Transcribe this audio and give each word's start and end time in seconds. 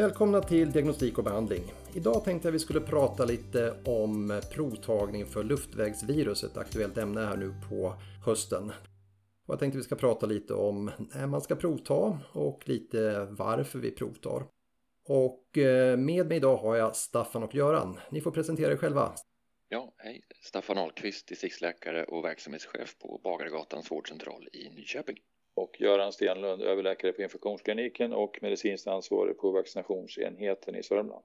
Välkomna 0.00 0.40
till 0.40 0.72
Diagnostik 0.72 1.18
och 1.18 1.24
behandling. 1.24 1.62
Idag 1.94 2.24
tänkte 2.24 2.48
jag 2.48 2.52
vi 2.52 2.58
skulle 2.58 2.80
prata 2.80 3.24
lite 3.24 3.74
om 3.84 4.40
provtagning 4.52 5.26
för 5.26 5.44
luftvägsvirus, 5.44 6.44
ett 6.44 6.56
aktuellt 6.56 6.98
ämne 6.98 7.20
här 7.20 7.36
nu 7.36 7.54
på 7.68 7.94
hösten. 8.26 8.72
Och 9.46 9.54
jag 9.54 9.58
tänkte 9.58 9.78
vi 9.78 9.84
ska 9.84 9.96
prata 9.96 10.26
lite 10.26 10.54
om 10.54 10.90
när 11.14 11.26
man 11.26 11.40
ska 11.40 11.56
provta 11.56 12.18
och 12.32 12.68
lite 12.68 13.26
varför 13.30 13.78
vi 13.78 13.90
provtar. 13.90 14.42
Och 15.04 15.58
eh, 15.58 15.96
med 15.96 16.26
mig 16.26 16.36
idag 16.36 16.56
har 16.56 16.76
jag 16.76 16.96
Staffan 16.96 17.42
och 17.42 17.54
Göran. 17.54 17.98
Ni 18.10 18.20
får 18.20 18.30
presentera 18.30 18.72
er 18.72 18.76
själva. 18.76 19.12
Ja, 19.68 19.94
hej. 19.96 20.22
Staffan 20.42 20.78
Ahlqvist, 20.78 21.28
distriktsläkare 21.28 22.04
och 22.04 22.24
verksamhetschef 22.24 22.98
på 22.98 23.20
Bagargatans 23.24 23.90
vårdcentral 23.90 24.48
i 24.52 24.68
Nyköping 24.68 25.16
och 25.54 25.80
Göran 25.80 26.12
Stenlund, 26.12 26.62
överläkare 26.62 27.12
på 27.12 27.22
infektionskliniken 27.22 28.12
och 28.12 28.38
medicinskt 28.42 28.86
ansvarig 28.86 29.38
på 29.38 29.50
vaccinationsenheten 29.50 30.76
i 30.76 30.82
Sörmland. 30.82 31.24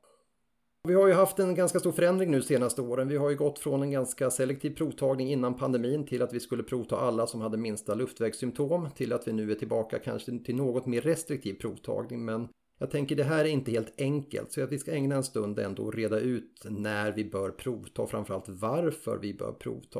Vi 0.88 0.94
har 0.94 1.08
ju 1.08 1.14
haft 1.14 1.40
en 1.40 1.56
ganska 1.56 1.80
stor 1.80 1.92
förändring 1.92 2.32
nu 2.32 2.42
senaste 2.42 2.82
åren. 2.82 3.08
Vi 3.08 3.18
har 3.18 3.30
ju 3.30 3.36
gått 3.36 3.60
från 3.60 3.82
en 3.82 3.92
ganska 3.92 4.30
selektiv 4.30 4.76
provtagning 4.76 5.32
innan 5.32 5.58
pandemin 5.58 6.06
till 6.06 6.22
att 6.22 6.34
vi 6.34 6.40
skulle 6.40 6.64
provta 6.64 6.98
alla 6.98 7.28
som 7.28 7.42
hade 7.42 7.58
minsta 7.58 7.94
luftvägssymptom 7.94 8.90
till 8.96 9.14
att 9.14 9.28
vi 9.28 9.34
nu 9.34 9.52
är 9.52 9.56
tillbaka 9.56 10.00
kanske 10.00 10.40
till 10.40 10.56
något 10.56 10.86
mer 10.86 11.02
restriktiv 11.02 11.54
provtagning. 11.54 12.26
Men 12.26 12.48
jag 12.80 12.92
tänker 12.92 13.16
det 13.16 13.24
här 13.24 13.46
är 13.46 13.50
inte 13.50 13.72
helt 13.72 14.02
enkelt 14.02 14.52
så 14.52 14.64
att 14.64 14.72
vi 14.72 14.80
ska 14.80 14.92
ägna 14.92 15.16
en 15.16 15.24
stund 15.24 15.60
ändå 15.60 15.84
och 15.84 15.94
reda 15.94 16.20
ut 16.20 16.62
när 16.70 17.12
vi 17.12 17.26
bör 17.26 17.50
provta 17.50 18.02
och 18.02 18.10
framförallt 18.10 18.50
varför 18.50 19.18
vi 19.18 19.34
bör 19.34 19.52
provta. 19.52 20.00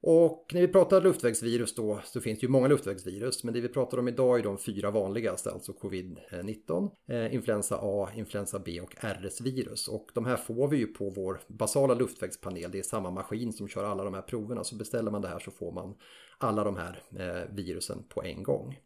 Och 0.00 0.50
när 0.54 0.60
vi 0.60 0.68
pratar 0.68 1.00
luftvägsvirus 1.00 1.74
då 1.74 2.00
så 2.04 2.20
finns 2.20 2.40
det 2.40 2.44
ju 2.44 2.50
många 2.50 2.68
luftvägsvirus 2.68 3.44
men 3.44 3.54
det 3.54 3.60
vi 3.60 3.68
pratar 3.68 3.98
om 3.98 4.08
idag 4.08 4.38
är 4.38 4.42
de 4.42 4.58
fyra 4.58 4.90
vanligaste, 4.90 5.50
alltså 5.50 5.72
covid-19, 5.72 6.90
eh, 7.08 7.34
influensa 7.34 7.78
A, 7.82 8.08
influensa 8.14 8.58
B 8.58 8.80
och 8.80 8.94
RS-virus. 9.00 9.88
Och 9.88 10.10
de 10.14 10.26
här 10.26 10.36
får 10.36 10.68
vi 10.68 10.76
ju 10.76 10.86
på 10.86 11.10
vår 11.10 11.40
basala 11.48 11.94
luftvägspanel, 11.94 12.70
det 12.70 12.78
är 12.78 12.82
samma 12.82 13.10
maskin 13.10 13.52
som 13.52 13.68
kör 13.68 13.84
alla 13.84 14.04
de 14.04 14.14
här 14.14 14.22
proverna. 14.22 14.64
Så 14.64 14.76
beställer 14.76 15.10
man 15.10 15.22
det 15.22 15.28
här 15.28 15.38
så 15.38 15.50
får 15.50 15.72
man 15.72 15.94
alla 16.38 16.64
de 16.64 16.76
här 16.76 17.02
eh, 17.18 17.54
virusen 17.54 18.04
på 18.08 18.22
en 18.24 18.42
gång 18.42 18.76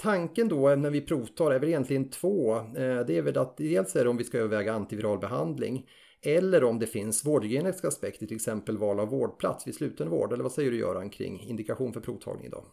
tanken 0.00 0.48
då 0.48 0.74
när 0.74 0.90
vi 0.90 1.00
provtar 1.00 1.50
är 1.50 1.58
väl 1.58 1.68
egentligen 1.68 2.10
två. 2.10 2.56
Eh, 2.56 3.06
det 3.06 3.18
är 3.18 3.22
väl 3.22 3.38
att 3.38 3.56
dels 3.56 3.96
är 3.96 4.04
det 4.04 4.10
om 4.10 4.16
vi 4.16 4.24
ska 4.24 4.38
överväga 4.38 4.72
antiviral 4.72 5.18
behandling 5.18 5.86
eller 6.22 6.64
om 6.64 6.78
det 6.78 6.86
finns 6.86 7.26
vårdhygieniska 7.26 7.88
aspekter, 7.88 8.26
till 8.26 8.36
exempel 8.36 8.78
val 8.78 9.00
av 9.00 9.08
vårdplats 9.08 9.66
vid 9.66 9.74
slutenvård. 9.74 10.32
Eller 10.32 10.42
vad 10.42 10.52
säger 10.52 10.70
du 10.70 10.78
Göran 10.78 11.10
kring 11.10 11.40
indikation 11.40 11.92
för 11.92 12.00
provtagning 12.00 12.46
idag? 12.46 12.64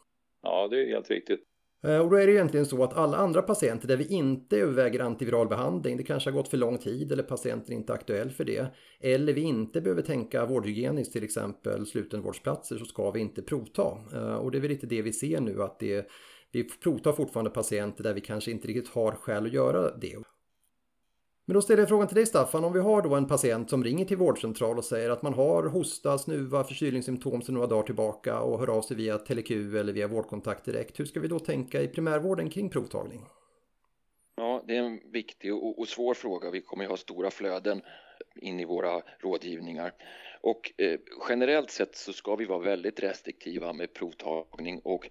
Ja, 0.41 0.67
det 0.67 0.83
är 0.83 0.87
helt 0.87 1.09
riktigt. 1.09 1.39
Eh, 1.83 1.99
och 1.99 2.09
då 2.09 2.15
är 2.15 2.27
det 2.27 2.33
egentligen 2.33 2.65
så 2.65 2.83
att 2.83 2.97
alla 2.97 3.17
andra 3.17 3.41
patienter 3.41 3.87
där 3.87 3.97
vi 3.97 4.07
inte 4.07 4.57
överväger 4.57 4.99
antiviral 4.99 5.47
behandling, 5.47 5.97
det 5.97 6.03
kanske 6.03 6.29
har 6.29 6.37
gått 6.37 6.47
för 6.47 6.57
lång 6.57 6.77
tid 6.77 7.11
eller 7.11 7.23
patienten 7.23 7.73
är 7.73 7.77
inte 7.77 7.93
aktuell 7.93 8.29
för 8.29 8.43
det, 8.43 8.67
eller 8.99 9.33
vi 9.33 9.41
inte 9.41 9.81
behöver 9.81 10.01
tänka 10.01 10.45
vårdhygieniskt, 10.45 11.13
till 11.13 11.23
exempel 11.23 11.85
slutenvårdsplatser, 11.85 12.77
så 12.77 12.85
ska 12.85 13.11
vi 13.11 13.19
inte 13.19 13.41
provta. 13.41 13.97
Eh, 14.13 14.35
och 14.35 14.51
det 14.51 14.57
är 14.57 14.59
väl 14.59 14.71
lite 14.71 14.87
det 14.87 15.01
vi 15.01 15.13
ser 15.13 15.41
nu, 15.41 15.63
att 15.63 15.79
det, 15.79 16.07
vi 16.51 16.63
provtar 16.63 17.11
fortfarande 17.11 17.51
patienter 17.51 18.03
där 18.03 18.13
vi 18.13 18.21
kanske 18.21 18.51
inte 18.51 18.67
riktigt 18.67 18.89
har 18.89 19.11
skäl 19.11 19.45
att 19.45 19.53
göra 19.53 19.97
det. 19.97 20.17
Men 21.47 21.53
då 21.53 21.61
ställer 21.61 21.81
jag 21.81 21.89
frågan 21.89 22.07
till 22.07 22.15
dig 22.15 22.25
Staffan, 22.25 22.63
om 22.63 22.73
vi 22.73 22.79
har 22.79 23.01
då 23.01 23.15
en 23.15 23.27
patient 23.27 23.69
som 23.69 23.83
ringer 23.83 24.05
till 24.05 24.17
vårdcentral 24.17 24.77
och 24.77 24.85
säger 24.85 25.09
att 25.09 25.21
man 25.21 25.33
har 25.33 25.63
hosta, 25.63 26.17
snuva, 26.17 26.63
förkylningssymptom 26.63 27.41
sedan 27.41 27.55
några 27.55 27.67
dagar 27.67 27.83
tillbaka 27.83 28.39
och 28.39 28.59
hör 28.59 28.69
av 28.69 28.81
sig 28.81 28.97
via 28.97 29.17
TeleQ 29.17 29.51
eller 29.51 29.93
via 29.93 30.07
vårdkontakt 30.07 30.65
direkt. 30.65 30.99
Hur 30.99 31.05
ska 31.05 31.19
vi 31.19 31.27
då 31.27 31.39
tänka 31.39 31.81
i 31.81 31.87
primärvården 31.87 32.49
kring 32.49 32.69
provtagning? 32.69 33.25
Ja, 34.35 34.63
det 34.67 34.75
är 34.75 34.83
en 34.83 34.99
viktig 35.11 35.53
och, 35.53 35.79
och 35.79 35.87
svår 35.87 36.13
fråga. 36.13 36.51
Vi 36.51 36.61
kommer 36.61 36.83
ju 36.83 36.89
ha 36.89 36.97
stora 36.97 37.31
flöden 37.31 37.81
in 38.35 38.59
i 38.59 38.65
våra 38.65 39.01
rådgivningar. 39.19 39.93
Och 40.41 40.73
eh, 40.77 40.99
generellt 41.29 41.71
sett 41.71 41.95
så 41.95 42.13
ska 42.13 42.35
vi 42.35 42.45
vara 42.45 42.59
väldigt 42.59 42.99
restriktiva 42.99 43.73
med 43.73 43.93
provtagning 43.93 44.81
och 44.83 45.09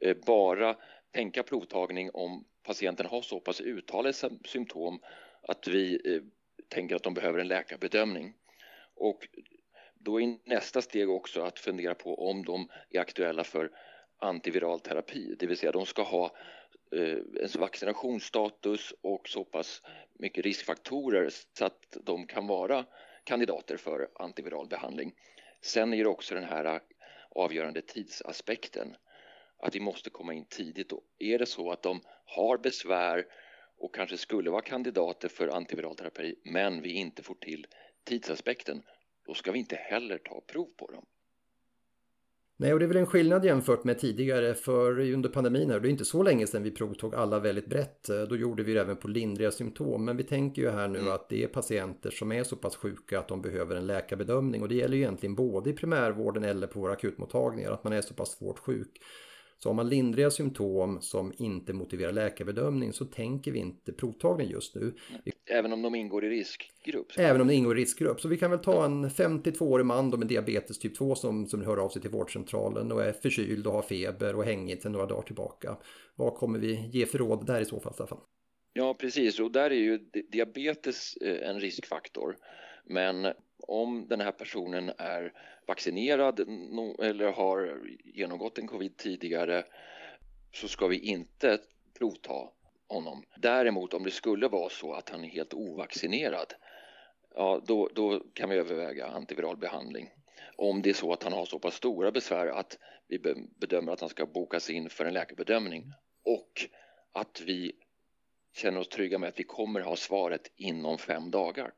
eh, 0.00 0.16
bara 0.26 0.76
tänka 1.14 1.42
provtagning 1.42 2.10
om 2.12 2.44
patienten 2.66 3.06
har 3.06 3.22
så 3.22 3.40
pass 3.40 3.60
uttalade 3.60 4.12
symptom 4.44 5.00
att 5.42 5.68
vi 5.68 6.00
eh, 6.04 6.22
tänker 6.68 6.96
att 6.96 7.02
de 7.02 7.14
behöver 7.14 7.38
en 7.38 7.48
läkarbedömning. 7.48 8.34
Och 8.94 9.28
då 9.94 10.20
är 10.20 10.38
nästa 10.44 10.82
steg 10.82 11.10
också 11.10 11.42
att 11.42 11.58
fundera 11.58 11.94
på 11.94 12.30
om 12.30 12.44
de 12.44 12.68
är 12.90 13.00
aktuella 13.00 13.44
för 13.44 13.70
antiviral 14.18 14.80
terapi, 14.80 15.34
det 15.38 15.46
vill 15.46 15.56
säga 15.56 15.72
de 15.72 15.86
ska 15.86 16.02
ha 16.02 16.36
eh, 16.92 17.18
en 17.42 17.60
vaccinationsstatus 17.60 18.94
och 19.00 19.28
så 19.28 19.44
pass 19.44 19.82
mycket 20.18 20.44
riskfaktorer 20.44 21.30
så 21.58 21.64
att 21.64 21.96
de 22.04 22.26
kan 22.26 22.46
vara 22.46 22.84
kandidater 23.24 23.76
för 23.76 24.08
antiviral 24.14 24.68
behandling. 24.68 25.12
Sen 25.62 25.94
är 25.94 26.04
det 26.04 26.10
också 26.10 26.34
den 26.34 26.44
här 26.44 26.80
avgörande 27.30 27.82
tidsaspekten, 27.82 28.96
att 29.58 29.74
vi 29.74 29.80
måste 29.80 30.10
komma 30.10 30.34
in 30.34 30.44
tidigt. 30.44 30.92
Och 30.92 31.02
är 31.18 31.38
det 31.38 31.46
så 31.46 31.70
att 31.70 31.82
de 31.82 32.00
har 32.24 32.58
besvär 32.58 33.26
och 33.80 33.94
kanske 33.94 34.16
skulle 34.16 34.50
vara 34.50 34.62
kandidater 34.62 35.28
för 35.28 35.48
antiviral 35.48 35.96
terapi 35.96 36.34
men 36.44 36.82
vi 36.82 36.92
inte 36.92 37.22
får 37.22 37.34
till 37.34 37.66
tidsaspekten, 38.04 38.82
då 39.26 39.34
ska 39.34 39.52
vi 39.52 39.58
inte 39.58 39.76
heller 39.76 40.18
ta 40.18 40.40
prov 40.40 40.68
på 40.76 40.90
dem. 40.90 41.04
Nej, 42.56 42.72
och 42.72 42.78
det 42.78 42.84
är 42.84 42.88
väl 42.88 42.96
en 42.96 43.06
skillnad 43.06 43.44
jämfört 43.44 43.84
med 43.84 43.98
tidigare 43.98 44.54
för 44.54 45.00
under 45.00 45.28
pandemin 45.28 45.70
här, 45.70 45.80
det 45.80 45.88
är 45.88 45.90
inte 45.90 46.04
så 46.04 46.22
länge 46.22 46.46
sedan 46.46 46.62
vi 46.62 46.70
provtog 46.70 47.14
alla 47.14 47.38
väldigt 47.38 47.66
brett. 47.66 48.02
Då 48.28 48.36
gjorde 48.36 48.62
vi 48.62 48.74
det 48.74 48.80
även 48.80 48.96
på 48.96 49.08
lindriga 49.08 49.50
symptom, 49.50 50.04
men 50.04 50.16
vi 50.16 50.24
tänker 50.24 50.62
ju 50.62 50.70
här 50.70 50.88
nu 50.88 50.98
mm. 50.98 51.12
att 51.12 51.28
det 51.28 51.42
är 51.42 51.48
patienter 51.48 52.10
som 52.10 52.32
är 52.32 52.44
så 52.44 52.56
pass 52.56 52.76
sjuka 52.76 53.18
att 53.18 53.28
de 53.28 53.42
behöver 53.42 53.76
en 53.76 53.86
läkarbedömning 53.86 54.62
och 54.62 54.68
det 54.68 54.74
gäller 54.74 54.96
ju 54.96 55.02
egentligen 55.02 55.34
både 55.34 55.70
i 55.70 55.72
primärvården 55.72 56.44
eller 56.44 56.66
på 56.66 56.80
våra 56.80 56.92
akutmottagningar, 56.92 57.70
att 57.70 57.84
man 57.84 57.92
är 57.92 58.00
så 58.00 58.14
pass 58.14 58.30
svårt 58.38 58.58
sjuk. 58.58 59.00
Så 59.62 59.68
har 59.68 59.74
man 59.74 59.88
lindriga 59.88 60.30
symptom 60.30 61.00
som 61.00 61.32
inte 61.38 61.72
motiverar 61.72 62.12
läkarbedömning 62.12 62.92
så 62.92 63.04
tänker 63.04 63.52
vi 63.52 63.58
inte 63.58 63.92
provtagning 63.92 64.50
just 64.50 64.74
nu. 64.74 64.94
Även 65.50 65.72
om 65.72 65.82
de 65.82 65.94
ingår 65.94 66.24
i 66.24 66.28
riskgrupp? 66.28 67.06
Även 67.16 67.40
om 67.40 67.48
de 67.48 67.54
ingår 67.54 67.78
i 67.78 67.80
riskgrupp. 67.80 68.20
Så 68.20 68.28
vi 68.28 68.36
kan 68.36 68.50
väl 68.50 68.60
ta 68.60 68.84
en 68.84 69.10
52-årig 69.10 69.86
man 69.86 70.10
med 70.10 70.28
diabetes 70.28 70.78
typ 70.78 70.98
2 70.98 71.14
som, 71.14 71.46
som 71.46 71.62
hör 71.62 71.76
av 71.76 71.88
sig 71.88 72.02
till 72.02 72.10
vårdcentralen 72.10 72.92
och 72.92 73.04
är 73.04 73.12
förkyld 73.12 73.66
och 73.66 73.72
har 73.72 73.82
feber 73.82 74.36
och 74.36 74.44
hängigt 74.44 74.82
sedan 74.82 74.92
några 74.92 75.06
dagar 75.06 75.22
tillbaka. 75.22 75.76
Vad 76.14 76.34
kommer 76.34 76.58
vi 76.58 76.88
ge 76.92 77.06
för 77.06 77.18
råd 77.18 77.46
där 77.46 77.60
i 77.60 77.64
så 77.64 77.80
fall, 77.80 77.94
Staffan? 77.94 78.18
Ja, 78.72 78.94
precis. 78.94 79.40
Och 79.40 79.50
där 79.50 79.70
är 79.70 79.74
ju 79.74 79.98
diabetes 80.32 81.16
eh, 81.16 81.48
en 81.50 81.60
riskfaktor. 81.60 82.36
Men 82.84 83.32
om 83.62 84.08
den 84.08 84.20
här 84.20 84.32
personen 84.32 84.92
är 84.98 85.32
vaccinerad 85.66 86.40
eller 86.98 87.32
har 87.32 87.80
genomgått 88.04 88.58
en 88.58 88.66
covid 88.66 88.96
tidigare 88.96 89.64
så 90.52 90.68
ska 90.68 90.86
vi 90.86 90.98
inte 90.98 91.58
provta 91.98 92.48
honom. 92.88 93.24
Däremot 93.36 93.94
om 93.94 94.04
det 94.04 94.10
skulle 94.10 94.48
vara 94.48 94.68
så 94.68 94.92
att 94.92 95.10
han 95.10 95.24
är 95.24 95.28
helt 95.28 95.54
ovaccinerad 95.54 96.54
ja, 97.34 97.62
då, 97.66 97.88
då 97.94 98.20
kan 98.34 98.50
vi 98.50 98.56
överväga 98.56 99.06
antiviral 99.06 99.56
behandling. 99.56 100.10
Om 100.56 100.82
det 100.82 100.90
är 100.90 100.94
så 100.94 101.12
att 101.12 101.22
han 101.22 101.32
har 101.32 101.44
så 101.44 101.58
pass 101.58 101.74
stora 101.74 102.10
besvär 102.10 102.46
att 102.46 102.78
vi 103.08 103.18
bedömer 103.60 103.92
att 103.92 104.00
han 104.00 104.08
ska 104.08 104.26
bokas 104.26 104.70
in 104.70 104.90
för 104.90 105.04
en 105.04 105.14
läkarbedömning 105.14 105.92
och 106.24 106.66
att 107.12 107.40
vi 107.46 107.72
känner 108.56 108.80
oss 108.80 108.88
trygga 108.88 109.18
med 109.18 109.28
att 109.28 109.38
vi 109.38 109.44
kommer 109.44 109.80
ha 109.80 109.96
svaret 109.96 110.52
inom 110.56 110.98
fem 110.98 111.30
dagar. 111.30 111.72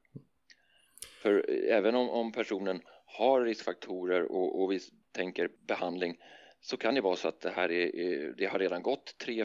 För 1.23 1.45
eh, 1.49 1.77
även 1.77 1.95
om, 1.95 2.11
om 2.11 2.33
personen 2.33 2.81
har 3.07 3.41
riskfaktorer 3.41 4.33
och, 4.33 4.63
och 4.63 4.73
vi 4.73 4.81
tänker 5.13 5.51
behandling 5.69 6.17
så 6.61 6.77
kan 6.77 6.95
det 6.95 7.01
vara 7.01 7.17
så 7.17 7.29
att 7.29 7.41
det 7.41 7.51
här 7.51 7.71
är, 7.73 8.01
eh, 8.01 8.35
det 8.39 8.47
har 8.47 8.59
redan 8.59 8.83
gått 8.83 9.19
tre, 9.19 9.45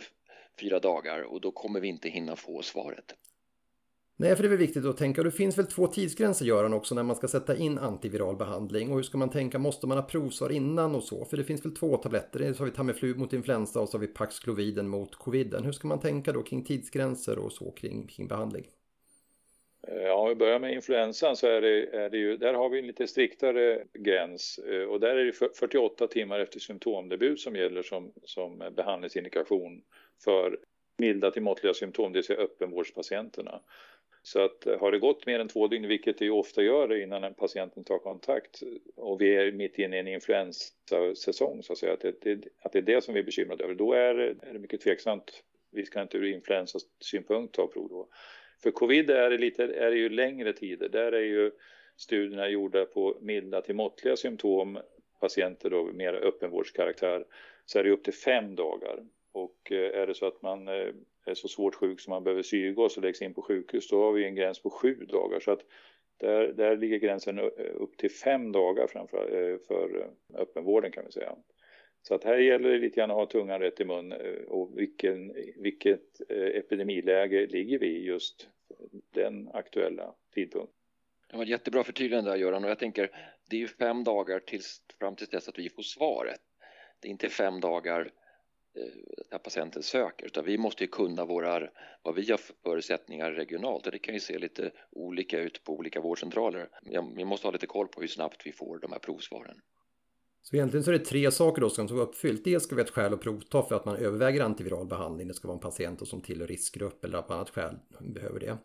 fyra 0.60 0.80
dagar 0.80 1.22
och 1.22 1.42
då 1.42 1.52
kommer 1.52 1.80
vi 1.80 1.88
inte 1.88 2.10
hinna 2.10 2.36
få 2.36 2.62
svaret. 2.62 3.16
Nej, 4.20 4.36
för 4.36 4.44
det 4.44 4.48
är 4.48 4.50
väl 4.50 4.58
viktigt 4.58 4.86
att 4.86 4.98
tänka. 4.98 5.24
Det 5.24 5.32
finns 5.32 5.58
väl 5.58 5.66
två 5.66 5.88
tidsgränser 5.88 6.46
Göran 6.46 6.74
också 6.74 6.96
när 6.96 7.04
man 7.04 7.16
ska 7.16 7.28
sätta 7.28 7.58
in 7.58 7.78
antiviral 7.78 8.38
behandling. 8.38 8.90
Och 8.90 8.96
hur 8.96 9.04
ska 9.04 9.18
man 9.18 9.30
tänka? 9.30 9.60
Måste 9.60 9.88
man 9.88 9.98
ha 9.98 10.06
provsvar 10.06 10.52
innan 10.52 10.96
och 10.96 11.04
så? 11.04 11.26
För 11.26 11.38
det 11.38 11.44
finns 11.44 11.66
väl 11.66 11.76
två 11.76 11.98
tabletter. 11.98 12.54
Så 12.54 12.60
har 12.60 12.66
vi 12.66 12.72
Tamiflu 12.72 13.16
mot 13.16 13.34
influensa 13.34 13.80
och 13.80 13.90
så 13.90 13.98
har 13.98 14.02
vi 14.02 14.08
Paxloviden 14.08 14.88
mot 14.88 15.16
coviden. 15.16 15.64
Hur 15.64 15.72
ska 15.72 15.88
man 15.88 16.00
tänka 16.00 16.32
då 16.32 16.44
kring 16.44 16.64
tidsgränser 16.64 17.40
och 17.40 17.52
så 17.52 17.72
kring, 17.72 18.08
kring 18.08 18.28
behandling? 18.28 18.66
Eh, 19.88 20.02
ja, 20.02 20.14
om 20.14 20.30
vi 20.30 20.36
börjar 20.36 20.60
med 20.60 20.74
influensan 20.74 21.36
så 21.36 21.48
är 21.48 21.62
det, 21.62 21.96
är 21.96 22.10
det 22.10 22.18
ju, 22.18 22.38
där 22.38 22.54
har 22.54 22.70
vi 22.70 22.80
en 22.80 22.88
lite 22.88 23.08
striktare 23.08 23.84
gräns 23.94 24.60
eh, 24.60 24.84
och 24.84 25.00
där 25.00 25.16
är 25.16 25.26
det 25.26 25.34
48 25.60 26.08
timmar 26.08 26.40
efter 26.40 26.60
symptomdebut 26.60 27.40
som 27.40 27.56
gäller 27.56 27.82
som, 27.82 28.14
som 28.24 28.74
behandlingsindikation 28.76 29.82
för 30.24 30.60
milda 30.98 31.32
till 31.32 31.42
måttliga 31.42 31.74
symptom, 31.74 32.14
det 32.14 32.18
vill 32.18 32.24
säga 32.24 32.40
öppenvårdspatienterna. 32.40 33.62
Så 34.24 34.46
att 34.46 34.68
eh, 34.68 34.80
har 34.80 34.92
det 34.92 35.00
gått 35.00 35.26
mer 35.26 35.40
än 35.40 35.48
två 35.48 35.68
dygn, 35.68 35.88
vilket 35.88 36.18
det 36.18 36.26
ju 36.26 36.32
ofta 36.32 36.64
gör 36.64 37.02
innan 37.02 37.24
en 37.24 37.34
patienten 37.34 37.84
tar 37.84 37.98
kontakt 37.98 38.64
och 38.96 39.22
vi 39.22 39.36
är 39.36 39.52
mitt 39.52 39.80
inne 39.80 39.96
i 39.96 40.00
en 40.00 40.08
influensasäsong 40.08 41.64
så 41.64 41.74
att 41.74 41.80
säga, 41.80 41.94
att 41.94 42.02
det, 42.22 42.38
att 42.62 42.72
det 42.72 42.80
är 42.80 42.82
det 42.82 43.04
som 43.04 43.14
vi 43.14 43.20
är 43.20 43.24
bekymrade 43.24 43.64
över, 43.64 43.74
då 43.76 43.94
är, 43.94 44.16
är 44.16 44.54
det 44.54 44.60
mycket 44.60 44.82
tveksamt. 44.82 45.44
Vi 45.72 45.86
ska 45.86 46.02
inte 46.02 46.18
ur 46.18 46.26
influensasynpunkt 46.26 47.56
ta 47.56 47.68
prov 47.68 47.90
då. 47.90 48.08
För 48.64 48.72
covid 48.72 49.10
är 49.10 49.30
det, 49.30 49.38
lite, 49.38 49.64
är 49.64 49.92
det 49.92 49.98
ju 49.98 50.10
längre 50.10 50.54
tider. 50.54 50.90
Där 50.90 51.12
är 51.12 51.22
ju 51.22 51.52
studierna 51.98 52.50
gjorda 52.50 52.86
på 52.86 53.18
milda 53.22 53.62
till 53.62 53.76
måttliga 53.76 54.16
symptom, 54.16 54.80
patienter 55.20 55.70
då 55.70 55.84
mer 55.84 56.14
öppenvårdskaraktär, 56.14 57.26
så 57.66 57.80
är 57.80 57.84
det 57.84 57.92
upp 57.92 58.04
till 58.04 58.14
fem 58.14 58.56
dagar. 58.56 59.06
Och 59.32 59.72
eh, 59.72 60.02
är 60.02 60.08
det 60.08 60.14
så 60.14 60.26
att 60.26 60.42
man 60.42 60.68
eh, 60.68 60.94
är 61.26 61.34
så 61.34 61.48
svårt 61.48 61.76
sjuk 61.76 62.00
som 62.00 62.12
man 62.12 62.24
behöver 62.24 62.44
syrgas 62.44 62.98
och 62.98 63.04
läggs 63.04 63.22
in 63.22 63.34
på 63.34 63.42
sjukhus, 63.42 63.90
då 63.90 64.04
har 64.04 64.12
vi 64.12 64.26
en 64.26 64.36
gräns 64.36 64.62
på 64.62 64.70
sju 64.70 64.96
dagar. 64.96 65.40
Så 65.40 65.52
att 65.52 65.62
där, 66.18 66.48
där 66.48 66.78
ligger 66.78 66.98
gränsen 66.98 67.40
eh, 67.40 67.46
upp 67.76 67.98
till 67.98 68.12
fem 68.12 68.52
dagar 68.52 68.88
framför, 68.88 69.60
för 69.68 70.10
öppenvården 70.34 70.92
kan 70.92 71.06
vi 71.06 71.12
säga. 71.12 71.36
Så 72.08 72.16
att 72.16 72.24
här 72.24 72.38
gäller 72.38 72.70
det 72.70 72.78
lite 72.78 72.96
grann 72.96 73.12
att 73.12 73.18
ha 73.18 73.26
tungan 73.26 73.60
rätt 73.60 73.80
i 73.80 73.86
mun 73.86 74.12
eh, 74.12 74.42
och 74.48 74.80
vilken, 74.80 75.34
vilket 75.56 76.22
eh, 76.30 76.38
epidemiläge 76.38 77.48
ligger 77.48 77.80
vi 77.80 77.88
i 77.88 78.06
just 78.06 78.50
den 79.14 79.50
aktuella 79.54 80.14
tidpunkten. 80.34 80.76
Det 81.30 81.38
var 81.38 81.44
ett 81.44 81.50
jättebra 81.50 81.84
förtydligande 81.84 82.30
där 82.30 82.38
Göran 82.38 82.64
och 82.64 82.70
jag 82.70 82.80
tänker 82.80 83.12
det 83.50 83.56
är 83.56 83.60
ju 83.60 83.68
fem 83.68 84.04
dagar 84.04 84.40
tills, 84.40 84.82
fram 85.00 85.16
tills 85.16 85.30
dess 85.30 85.48
att 85.48 85.60
vi 85.60 85.70
får 85.70 85.84
svaret. 85.84 86.42
Det 87.00 87.08
är 87.08 87.12
inte 87.12 87.30
fem 87.30 87.60
dagar 87.60 88.12
eh, 88.76 88.84
när 89.32 89.38
patienten 89.38 89.84
söker 89.84 90.26
utan 90.26 90.46
vi 90.46 90.58
måste 90.58 90.84
ju 90.84 90.88
kunna 90.88 91.26
våra, 91.26 91.70
vad 92.02 92.16
vi 92.16 92.32
har 92.32 92.38
för 92.38 92.56
förutsättningar 92.64 93.32
regionalt 93.32 93.86
och 93.86 93.92
det 93.92 94.00
kan 94.00 94.14
ju 94.14 94.20
se 94.20 94.38
lite 94.38 94.72
olika 94.92 95.40
ut 95.40 95.64
på 95.64 95.74
olika 95.74 96.02
vårdcentraler. 96.02 96.70
Vi 97.16 97.26
måste 97.26 97.48
ha 97.48 97.52
lite 97.52 97.68
koll 97.68 97.88
på 97.88 98.02
hur 98.02 98.08
snabbt 98.08 98.46
vi 98.46 98.52
får 98.52 98.80
de 98.80 98.92
här 98.92 99.00
provsvaren. 99.00 99.62
Så 100.50 100.56
egentligen 100.56 100.84
så 100.84 100.92
är 100.92 100.98
det 101.00 101.06
tre 101.06 101.32
saker 101.32 101.62
då 101.62 101.70
som 101.70 101.88
ska 101.88 101.96
vara 101.96 102.08
uppfyllt. 102.08 102.44
Dels 102.44 102.64
ska 102.64 102.76
vi 102.76 102.82
ha 102.82 102.86
ett 102.86 102.94
skäl 102.94 103.14
att 103.14 103.22
provta 103.22 103.64
för 103.64 103.76
att 103.76 103.86
man 103.86 103.96
överväger 103.96 104.42
antiviral 104.42 104.88
behandling. 104.88 105.28
Det 105.28 105.34
ska 105.34 105.48
vara 105.48 105.56
en 105.56 105.62
patient 105.62 106.08
som 106.08 106.22
tillhör 106.22 106.48
riskgrupp 106.48 107.06
eller 107.06 107.22
på 107.22 107.34
annat 107.34 107.50
skäl 107.50 107.76
behöver 108.00 108.40
det. 108.40 108.58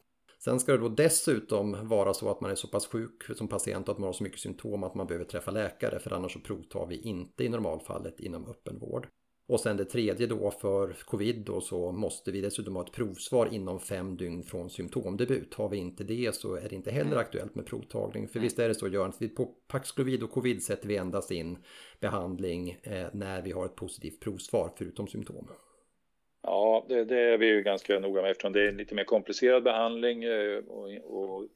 Sen 0.44 0.60
ska 0.60 0.72
det 0.72 0.78
då 0.78 0.88
dessutom 0.88 1.88
vara 1.88 2.14
så 2.14 2.30
att 2.30 2.40
man 2.40 2.50
är 2.50 2.54
så 2.54 2.68
pass 2.68 2.86
sjuk 2.86 3.22
som 3.36 3.48
patient 3.48 3.88
att 3.88 3.98
man 3.98 4.06
har 4.06 4.12
så 4.12 4.24
mycket 4.24 4.40
symptom 4.40 4.84
att 4.84 4.94
man 4.94 5.06
behöver 5.06 5.24
träffa 5.24 5.50
läkare 5.50 5.98
för 5.98 6.10
annars 6.10 6.32
så 6.32 6.40
provtar 6.40 6.86
vi 6.86 6.96
inte 6.96 7.44
i 7.44 7.48
normalfallet 7.48 8.20
inom 8.20 8.46
öppenvård. 8.46 9.08
Och 9.48 9.60
sen 9.60 9.76
det 9.76 9.84
tredje 9.84 10.26
då 10.26 10.50
för 10.50 10.96
covid 11.04 11.36
då 11.46 11.60
så 11.60 11.92
måste 11.92 12.30
vi 12.30 12.40
dessutom 12.40 12.76
ha 12.76 12.82
ett 12.82 12.92
provsvar 12.92 13.48
inom 13.52 13.80
fem 13.80 14.16
dygn 14.16 14.42
från 14.42 14.70
symptomdebut. 14.70 15.54
Har 15.54 15.68
vi 15.68 15.76
inte 15.76 16.04
det 16.04 16.34
så 16.34 16.54
är 16.54 16.68
det 16.68 16.74
inte 16.74 16.90
heller 16.90 17.16
aktuellt 17.16 17.54
med 17.54 17.66
provtagning. 17.66 18.28
För 18.28 18.40
visst 18.40 18.58
är 18.58 18.68
det 18.68 18.74
så 18.74 18.88
Göran, 18.88 19.08
att 19.08 19.34
på 19.34 19.46
Paxlovid 19.68 20.22
och 20.22 20.30
covid 20.30 20.62
sätter 20.62 20.88
vi 20.88 20.96
endast 20.96 21.30
in 21.30 21.58
behandling 22.00 22.70
eh, 22.82 23.06
när 23.12 23.42
vi 23.42 23.52
har 23.52 23.64
ett 23.64 23.76
positivt 23.76 24.20
provsvar 24.20 24.72
förutom 24.78 25.08
symptom. 25.08 25.48
Ja, 26.42 26.86
det, 26.88 27.04
det, 27.04 27.20
är 27.20 27.38
vi 27.38 27.46
ju 27.46 27.62
ganska 27.62 27.98
noga 27.98 28.22
med 28.22 28.30
eftersom 28.30 28.52
det 28.52 28.64
är 28.64 28.68
en 28.68 28.76
lite 28.76 28.94
mer 28.94 29.04
komplicerad 29.04 29.62
behandling 29.62 30.24
eh, 30.24 30.58
och, 30.58 30.88
och 31.04 31.48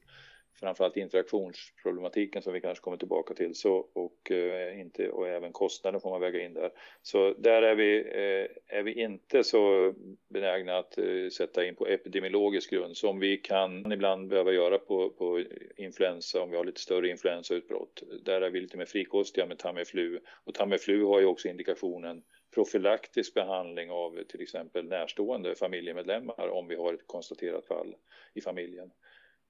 framförallt 0.59 0.97
interaktionsproblematiken 0.97 2.41
som 2.41 2.53
vi 2.53 2.61
kanske 2.61 2.83
kommer 2.83 2.97
tillbaka 2.97 3.33
till 3.33 3.55
så, 3.55 3.87
och, 3.93 4.31
eh, 4.31 4.79
inte, 4.79 5.09
och 5.09 5.27
även 5.27 5.51
kostnaden 5.51 6.01
får 6.01 6.09
man 6.09 6.21
väga 6.21 6.41
in 6.41 6.53
där. 6.53 6.71
Så 7.01 7.33
där 7.33 7.61
är 7.61 7.75
vi, 7.75 7.97
eh, 7.99 8.77
är 8.77 8.83
vi 8.83 9.01
inte 9.01 9.43
så 9.43 9.93
benägna 10.29 10.77
att 10.77 10.97
eh, 10.97 11.29
sätta 11.31 11.65
in 11.65 11.75
på 11.75 11.87
epidemiologisk 11.87 12.71
grund 12.71 12.97
som 12.97 13.19
vi 13.19 13.37
kan 13.37 13.91
ibland 13.91 14.27
behöva 14.27 14.51
göra 14.51 14.77
på, 14.77 15.09
på 15.09 15.43
influensa 15.77 16.41
om 16.41 16.49
vi 16.49 16.57
har 16.57 16.65
lite 16.65 16.81
större 16.81 17.09
influensautbrott. 17.09 18.03
Där 18.25 18.41
är 18.41 18.49
vi 18.49 18.61
lite 18.61 18.77
mer 18.77 18.85
frikostiga 18.85 19.45
med 19.45 19.57
Tamiflu 19.57 20.19
och 20.43 20.53
Tamiflu 20.53 21.03
har 21.03 21.19
ju 21.19 21.25
också 21.25 21.47
indikationen 21.47 22.23
profylaktisk 22.55 23.33
behandling 23.33 23.91
av 23.91 24.23
till 24.23 24.41
exempel 24.41 24.85
närstående 24.85 25.55
familjemedlemmar 25.55 26.49
om 26.49 26.67
vi 26.67 26.75
har 26.75 26.93
ett 26.93 27.07
konstaterat 27.07 27.65
fall 27.65 27.95
i 28.33 28.41
familjen. 28.41 28.91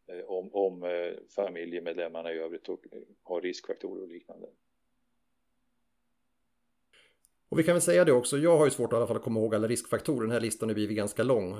Eh, 0.08 0.26
om, 0.28 0.50
om 0.54 0.84
eh, 0.84 1.20
familjemedlemmarna 1.36 2.34
i 2.34 2.38
övrigt 2.38 2.70
och 2.70 2.86
eh, 2.92 3.00
har 3.24 3.42
riskfaktorer 3.42 4.02
och 4.02 4.08
liknande. 4.08 4.48
Och 7.50 7.60
vi 7.60 7.64
kan 7.64 7.74
väl 7.74 7.82
säga 7.82 8.06
det 8.06 8.12
också, 8.12 8.38
jag 8.38 8.58
har 8.58 8.66
ju 8.66 8.72
svårt 8.72 8.94
i 8.94 8.96
alla 8.96 9.08
fall 9.08 9.16
att 9.16 9.24
komma 9.24 9.40
ihåg 9.40 9.56
alla 9.56 9.68
riskfaktorer. 9.68 10.22
Den 10.22 10.32
här 10.32 10.40
listan 10.40 10.70
har 10.70 10.74
blivit 10.74 10.98
ganska 10.98 11.24
lång. 11.24 11.56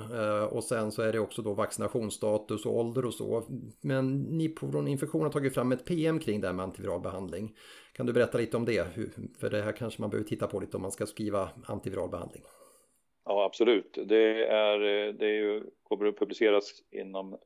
Och 0.50 0.64
sen 0.64 0.92
så 0.92 1.02
är 1.02 1.12
det 1.12 1.18
också 1.18 1.42
då 1.42 1.54
vaccinationsstatus 1.54 2.66
och 2.66 2.76
ålder 2.76 3.04
och 3.04 3.14
så. 3.14 3.42
Men 3.80 4.22
Nipodon-infektion 4.38 5.22
har 5.22 5.30
tagit 5.30 5.54
fram 5.54 5.72
ett 5.72 5.84
PM 5.84 6.18
kring 6.18 6.40
det 6.40 6.46
här 6.46 6.54
med 6.54 6.64
antiviral 6.64 7.00
behandling. 7.00 7.56
Kan 7.92 8.06
du 8.06 8.12
berätta 8.12 8.38
lite 8.38 8.56
om 8.56 8.64
det? 8.64 8.86
För 9.40 9.50
det 9.50 9.62
här 9.62 9.72
kanske 9.72 10.00
man 10.00 10.10
behöver 10.10 10.28
titta 10.28 10.46
på 10.46 10.60
lite 10.60 10.76
om 10.76 10.82
man 10.82 10.92
ska 10.92 11.06
skriva 11.06 11.50
antiviral 11.64 12.10
behandling. 12.10 12.42
Ja, 13.24 13.44
absolut. 13.44 13.98
Det, 14.06 14.46
är, 14.46 14.78
det 15.12 15.26
är 15.26 15.42
ju, 15.42 15.62
kommer 15.82 16.06
att 16.06 16.18
publiceras 16.18 16.82
inom 16.90 17.38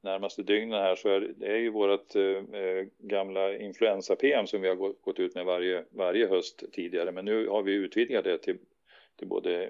närmaste 0.00 0.42
dygnen 0.42 0.82
här 0.82 0.94
så 0.94 1.08
är 1.08 1.20
det 1.20 1.46
är 1.46 1.56
ju 1.56 1.70
vårt 1.70 2.16
eh, 2.16 2.60
eh, 2.60 2.86
gamla 2.98 3.56
influensa-PM 3.56 4.46
som 4.46 4.60
vi 4.60 4.68
har 4.68 4.76
gått, 4.76 5.18
ut 5.18 5.34
med 5.34 5.44
varje, 5.44 5.84
varje 5.90 6.26
höst 6.26 6.64
tidigare. 6.72 7.12
Men 7.12 7.24
nu 7.24 7.48
har 7.48 7.62
vi 7.62 7.72
utvidgat 7.72 8.24
det 8.24 8.38
till, 8.38 8.58
till 9.18 9.28
både 9.28 9.64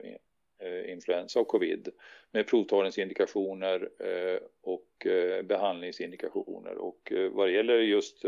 eh, 0.62 0.92
influensa 0.92 1.40
och 1.40 1.48
covid 1.48 1.88
med 2.32 2.46
provtagningsindikationer 2.46 3.88
eh, 3.98 4.40
och 4.62 5.06
eh, 5.06 5.42
behandlingsindikationer. 5.42 6.78
Och 6.78 7.12
eh, 7.12 7.30
vad 7.30 7.48
det 7.48 7.52
gäller 7.52 7.78
just 7.78 8.24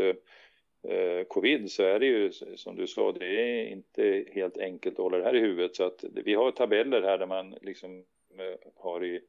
covid 1.27 1.71
så 1.71 1.83
är 1.83 1.99
det 1.99 2.05
ju 2.05 2.31
som 2.31 2.75
du 2.75 2.87
sa, 2.87 3.11
det 3.11 3.25
är 3.25 3.65
inte 3.65 4.25
helt 4.31 4.57
enkelt 4.57 4.95
att 4.95 5.03
hålla 5.03 5.17
det 5.17 5.23
här 5.23 5.35
i 5.35 5.39
huvudet. 5.39 5.75
Så 5.75 5.83
att 5.83 6.03
vi 6.11 6.33
har 6.33 6.51
tabeller 6.51 7.01
här 7.01 7.17
där 7.17 7.25
man 7.25 7.55
liksom 7.61 8.05
har 8.75 9.05
i 9.05 9.21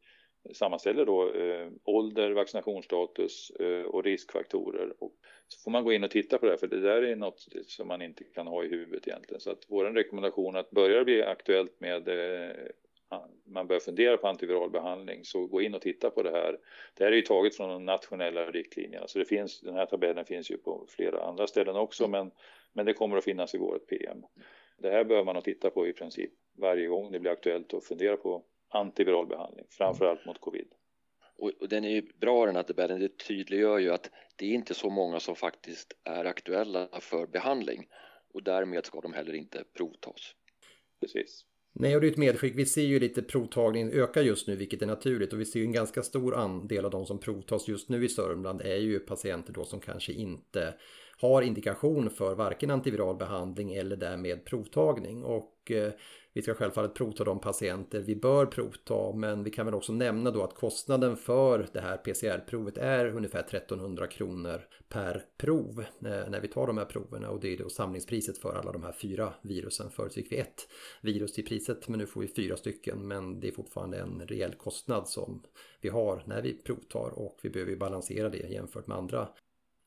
sammanställer 0.53 1.07
då 1.07 1.33
eh, 1.33 1.69
ålder, 1.85 2.31
vaccinationsstatus 2.31 3.51
eh, 3.51 3.83
och 3.83 4.05
riskfaktorer. 4.05 4.93
Och 4.99 5.13
så 5.49 5.61
får 5.61 5.71
man 5.71 5.85
gå 5.85 5.93
in 5.93 6.05
och 6.05 6.11
titta 6.11 6.39
på 6.39 6.47
det, 6.47 6.53
här, 6.53 6.59
för 6.59 6.67
det 6.67 6.81
där 6.81 7.03
är 7.03 7.17
något 7.17 7.47
som 7.67 7.89
man 7.89 8.03
inte 8.03 8.25
kan 8.25 8.47
ha 8.47 8.65
i 8.65 8.69
huvudet 8.69 9.09
egentligen. 9.09 9.41
Så 9.41 9.51
att 9.51 9.65
vår 9.69 9.85
rekommendation 9.85 10.57
att 10.57 10.71
börjar 10.71 10.99
det 10.99 11.05
bli 11.05 11.23
aktuellt 11.23 11.81
med 11.81 12.09
eh, 12.09 12.57
man 13.47 13.67
börjar 13.67 13.81
fundera 13.81 14.17
på 14.17 14.29
antiviral 14.29 14.71
behandling 14.71 15.25
så 15.25 15.47
gå 15.47 15.63
in 15.63 15.75
och 15.75 15.83
titta 15.83 16.11
på 16.11 16.23
det 16.23 16.31
här. 16.31 16.59
Det 16.95 17.05
här 17.05 17.13
är 17.13 17.17
ju 17.17 17.23
taget 17.23 17.57
från 17.57 17.69
de 17.69 17.85
nationella 17.85 18.51
riktlinjerna 18.51 19.07
så 19.07 19.19
det 19.19 19.25
finns, 19.25 19.61
den 19.61 19.75
här 19.75 19.87
tabellen 19.87 20.25
finns 20.25 20.51
ju 20.51 20.57
på 20.57 20.87
flera 20.89 21.23
andra 21.23 21.47
ställen 21.47 21.77
också 21.77 22.09
men, 22.09 22.31
men 22.73 22.87
det 22.87 22.93
kommer 22.93 23.17
att 23.17 23.25
finnas 23.25 23.55
i 23.55 23.59
vårt 23.59 23.87
PM. 23.87 24.23
Det 24.79 24.91
här 24.91 25.05
behöver 25.05 25.25
man 25.25 25.37
att 25.37 25.45
titta 25.45 25.71
på 25.71 25.87
i 25.87 25.93
princip 25.93 26.31
varje 26.59 26.87
gång 26.87 27.13
det 27.13 27.21
blir 27.21 27.31
aktuellt 27.31 27.75
att 27.75 27.85
fundera 27.85 28.17
på 28.17 28.45
antiviral 28.73 29.27
behandling, 29.27 29.67
framförallt 29.71 30.27
mot 30.27 30.41
covid. 30.41 30.69
Och, 31.39 31.51
och 31.61 31.69
den 31.69 31.85
är 31.85 31.91
ju 31.91 32.13
bra 32.21 32.47
den 32.47 32.57
här 32.57 32.63
tabellen, 32.63 33.01
det 33.01 33.19
tydliggör 33.19 33.79
ju 33.79 33.93
att 33.93 34.11
det 34.37 34.47
är 34.47 34.55
inte 34.55 34.75
så 34.75 34.91
många 34.91 35.21
som 35.21 35.37
faktiskt 35.37 35.93
är 36.05 36.25
aktuella 36.25 36.89
för 37.01 37.27
behandling 37.27 37.89
och 38.35 38.43
därmed 38.43 38.87
ska 38.87 39.01
de 39.01 39.13
heller 39.13 39.35
inte 39.35 39.65
provtas. 39.77 40.35
Precis. 41.01 41.45
Nej, 41.75 41.95
och 41.95 42.01
det 42.01 42.07
är 42.07 42.11
ett 42.11 42.17
medskick. 42.17 42.55
Vi 42.57 42.67
ser 42.67 42.83
ju 42.83 43.01
lite 43.01 43.23
provtagningen 43.23 43.93
öka 43.93 44.23
just 44.23 44.49
nu, 44.49 44.57
vilket 44.57 44.83
är 44.83 44.87
naturligt. 44.87 45.33
Och 45.33 45.41
vi 45.41 45.45
ser 45.45 45.61
ju 45.61 45.65
en 45.65 45.73
ganska 45.73 46.03
stor 46.03 46.35
andel 46.35 46.85
av 46.85 46.91
de 46.91 47.07
som 47.07 47.19
provtas 47.19 47.69
just 47.69 47.89
nu 47.89 48.05
i 48.05 48.09
Sörmland 48.09 48.61
är 48.61 48.77
ju 48.77 48.99
patienter 48.99 49.53
då 49.53 49.65
som 49.65 49.81
kanske 49.81 50.13
inte 50.13 50.75
har 51.23 51.43
indikation 51.43 52.11
för 52.11 52.35
varken 52.35 52.71
antiviral 52.71 53.17
behandling 53.17 53.73
eller 53.75 53.97
därmed 53.97 54.45
provtagning. 54.45 55.25
Och 55.25 55.71
eh, 55.71 55.93
vi 56.33 56.43
ska 56.43 56.55
självfallet 56.55 56.95
provta 56.95 57.25
de 57.25 57.41
patienter 57.41 58.01
vi 58.01 58.17
bör 58.17 58.47
provta 58.47 59.13
men 59.13 59.45
vi 59.45 59.51
kan 59.51 59.67
väl 59.67 59.75
också 59.75 59.93
nämna 59.93 60.31
då 60.31 60.43
att 60.43 60.55
kostnaden 60.55 61.17
för 61.17 61.69
det 61.73 61.81
här 61.81 61.97
PCR-provet 61.97 62.79
är 62.79 63.07
ungefär 63.07 63.41
1300 63.41 64.07
kronor 64.07 64.67
per 64.89 65.25
prov 65.37 65.81
eh, 65.81 66.31
när 66.31 66.41
vi 66.41 66.49
tar 66.49 66.67
de 66.67 66.79
här 66.79 66.85
proverna 66.85 67.31
och 67.31 67.41
det 67.41 67.55
är 67.55 67.59
då 67.59 67.69
samlingspriset 67.69 68.39
för 68.39 68.55
alla 68.55 68.73
de 68.73 68.83
här 68.83 68.93
fyra 68.93 69.35
virusen. 69.43 69.91
Förut 69.91 70.15
fick 70.15 70.33
vi 70.33 70.37
ett 70.37 70.69
virus 71.01 71.33
till 71.33 71.47
priset 71.47 71.89
men 71.89 71.99
nu 71.99 72.07
får 72.07 72.21
vi 72.21 72.29
fyra 72.29 72.57
stycken 72.57 73.09
men 73.09 73.41
det 73.41 73.49
är 73.49 73.53
fortfarande 73.53 73.99
en 73.99 74.23
rejäl 74.27 74.55
kostnad 74.55 75.09
som 75.09 75.43
vi 75.81 75.89
har 75.89 76.23
när 76.27 76.43
vi 76.43 76.55
provtar 76.55 77.19
och 77.19 77.39
vi 77.43 77.51
behöver 77.51 77.77
balansera 77.77 78.29
det 78.29 78.51
jämfört 78.51 78.87
med 78.87 78.97
andra 78.97 79.29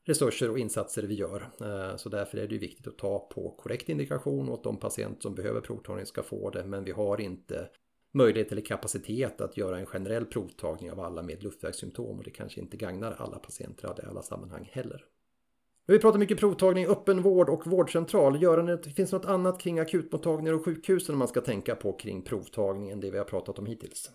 resurser 0.06 0.50
och 0.50 0.58
insatser 0.58 1.02
vi 1.02 1.14
gör. 1.14 1.48
Eh, 1.60 1.96
så 1.96 2.08
därför 2.08 2.38
är 2.38 2.46
det 2.46 2.58
viktigt 2.58 2.86
att 2.86 2.98
ta 2.98 3.18
på 3.18 3.50
korrekt 3.50 3.88
indikation 3.88 4.48
och 4.48 4.54
att 4.54 4.64
de 4.64 4.76
patienter 4.76 5.22
som 5.22 5.34
behöver 5.34 5.60
provtagning 5.60 6.06
ska 6.06 6.22
få 6.22 6.50
det. 6.50 6.64
Men 6.64 6.84
vi 6.84 6.92
har 6.92 7.20
inte 7.20 7.68
möjlighet 8.14 8.52
eller 8.52 8.62
kapacitet 8.62 9.40
att 9.40 9.56
göra 9.56 9.78
en 9.78 9.86
generell 9.86 10.24
provtagning 10.24 10.92
av 10.92 11.00
alla 11.00 11.22
med 11.22 11.42
luftvägssymptom 11.42 12.18
och 12.18 12.24
det 12.24 12.30
kanske 12.30 12.60
inte 12.60 12.76
gagnar 12.76 13.12
alla 13.18 13.38
patienter 13.38 13.94
i 14.02 14.06
alla 14.06 14.22
sammanhang 14.22 14.70
heller. 14.72 15.04
Vi 15.88 15.98
pratar 15.98 16.18
mycket 16.18 16.38
provtagning, 16.38 16.86
öppenvård 16.86 17.48
och 17.48 17.66
vårdcentral. 17.66 18.42
Göran, 18.42 18.66
det 18.66 18.90
finns 18.96 19.12
något 19.12 19.24
annat 19.24 19.60
kring 19.60 19.78
akutmottagningar 19.78 20.52
och 20.52 20.64
sjukhusen 20.64 21.16
man 21.16 21.28
ska 21.28 21.40
tänka 21.40 21.74
på 21.76 21.92
kring 21.92 22.22
provtagningen, 22.22 23.00
det 23.00 23.10
vi 23.10 23.18
har 23.18 23.24
pratat 23.24 23.58
om 23.58 23.66
hittills? 23.66 24.10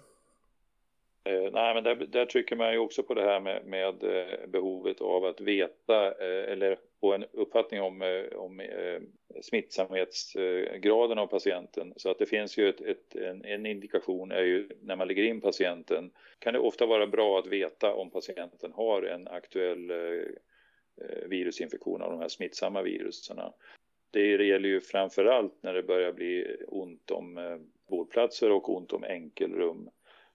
Eh, 1.24 1.52
nej, 1.52 1.74
men 1.74 1.84
där, 1.84 1.96
där, 1.96 2.26
trycker 2.26 2.56
man 2.56 2.72
ju 2.72 2.78
också 2.78 3.04
på 3.04 3.14
det 3.14 3.24
här 3.24 3.40
med, 3.40 3.66
med 3.66 4.04
eh, 4.04 4.48
behovet 4.48 5.02
av 5.02 5.26
att 5.26 5.42
veta 5.42 6.06
eh, 6.08 6.52
eller 6.52 6.78
få 7.00 7.14
en 7.14 7.26
uppfattning 7.32 7.82
om, 7.82 8.02
eh, 8.02 8.38
om 8.38 8.60
eh, 8.60 9.02
smittsamhetsgraden 9.42 11.18
av 11.18 11.28
patienten. 11.28 11.94
Så 11.96 12.10
att 12.10 12.20
det 12.20 12.26
finns 12.26 12.58
ju 12.58 12.70
ett, 12.70 12.82
ett, 12.82 13.16
en, 13.16 13.46
en, 13.46 13.66
indikation 13.66 14.32
är 14.32 14.42
ju 14.42 14.70
när 14.82 14.96
man 14.96 15.08
lägger 15.08 15.24
in 15.24 15.42
patienten 15.42 16.12
kan 16.40 16.54
det 16.54 16.60
ofta 16.60 16.86
vara 16.86 17.08
bra 17.08 17.40
att 17.40 17.48
veta 17.48 17.94
om 17.94 18.10
patienten 18.10 18.72
har 18.74 19.04
en 19.04 19.28
aktuell 19.28 19.92
eh, 19.92 19.98
eh 19.98 21.28
virusinfektion 21.28 22.02
av 22.02 22.12
de 22.12 22.20
här 22.20 22.28
smittsamma 22.28 22.82
viruserna. 22.82 23.54
Det 24.12 24.46
gäller 24.46 24.70
ju 24.70 24.82
framför 24.82 25.26
allt 25.26 25.64
när 25.64 25.74
det 25.74 25.84
börjar 25.84 26.14
bli 26.14 26.58
ont 26.68 27.12
om 27.12 27.38
eh, 27.38 27.58
vårdplatser 27.90 28.52
och 28.52 28.76
ont 28.76 28.94
om 28.94 29.04
enkelrum 29.04 29.90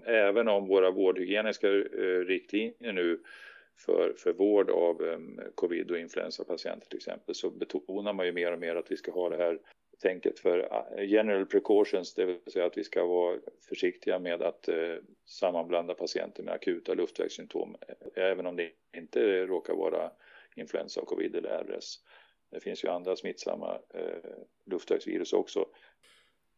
även 0.06 0.48
om 0.48 0.68
våra 0.68 0.90
vårdhygieniska 0.90 1.68
eh, 1.68 2.20
riktlinjer 2.26 2.92
nu 2.92 3.20
för, 3.78 4.14
för 4.16 4.32
vård 4.32 4.70
av 4.70 5.02
um, 5.02 5.40
covid 5.54 5.90
och 5.90 5.98
influensapatienter 5.98 6.86
till 6.88 6.96
exempel 6.96 7.34
så 7.34 7.50
betonar 7.50 8.12
man 8.12 8.26
ju 8.26 8.32
mer 8.32 8.52
och 8.52 8.58
mer 8.58 8.76
att 8.76 8.92
vi 8.92 8.96
ska 8.96 9.12
ha 9.12 9.28
det 9.28 9.36
här 9.36 9.58
tänket 10.02 10.38
för 10.38 10.58
eh, 10.58 11.04
general 11.04 11.46
precautions, 11.46 12.14
det 12.14 12.24
vill 12.24 12.52
säga 12.52 12.66
att 12.66 12.78
vi 12.78 12.84
ska 12.84 13.06
vara 13.06 13.38
försiktiga 13.68 14.18
med 14.18 14.42
att 14.42 14.68
uh, 14.68 14.96
sammanblanda 15.24 15.94
patienter 15.94 16.42
med 16.42 16.54
akuta 16.54 16.94
luftvägssymptom, 16.94 17.76
även 18.14 18.46
om 18.46 18.56
det 18.56 18.70
inte 18.96 19.46
råkar 19.46 19.74
vara 19.74 20.10
influensa, 20.56 21.00
och 21.00 21.08
covid 21.08 21.36
eller 21.36 21.64
RS. 21.64 21.98
Det 22.50 22.60
finns 22.60 22.84
ju 22.84 22.88
andra 22.88 23.16
smittsamma 23.16 23.78
uh, 23.94 24.32
luftvägsvirus 24.66 25.32
också. 25.32 25.66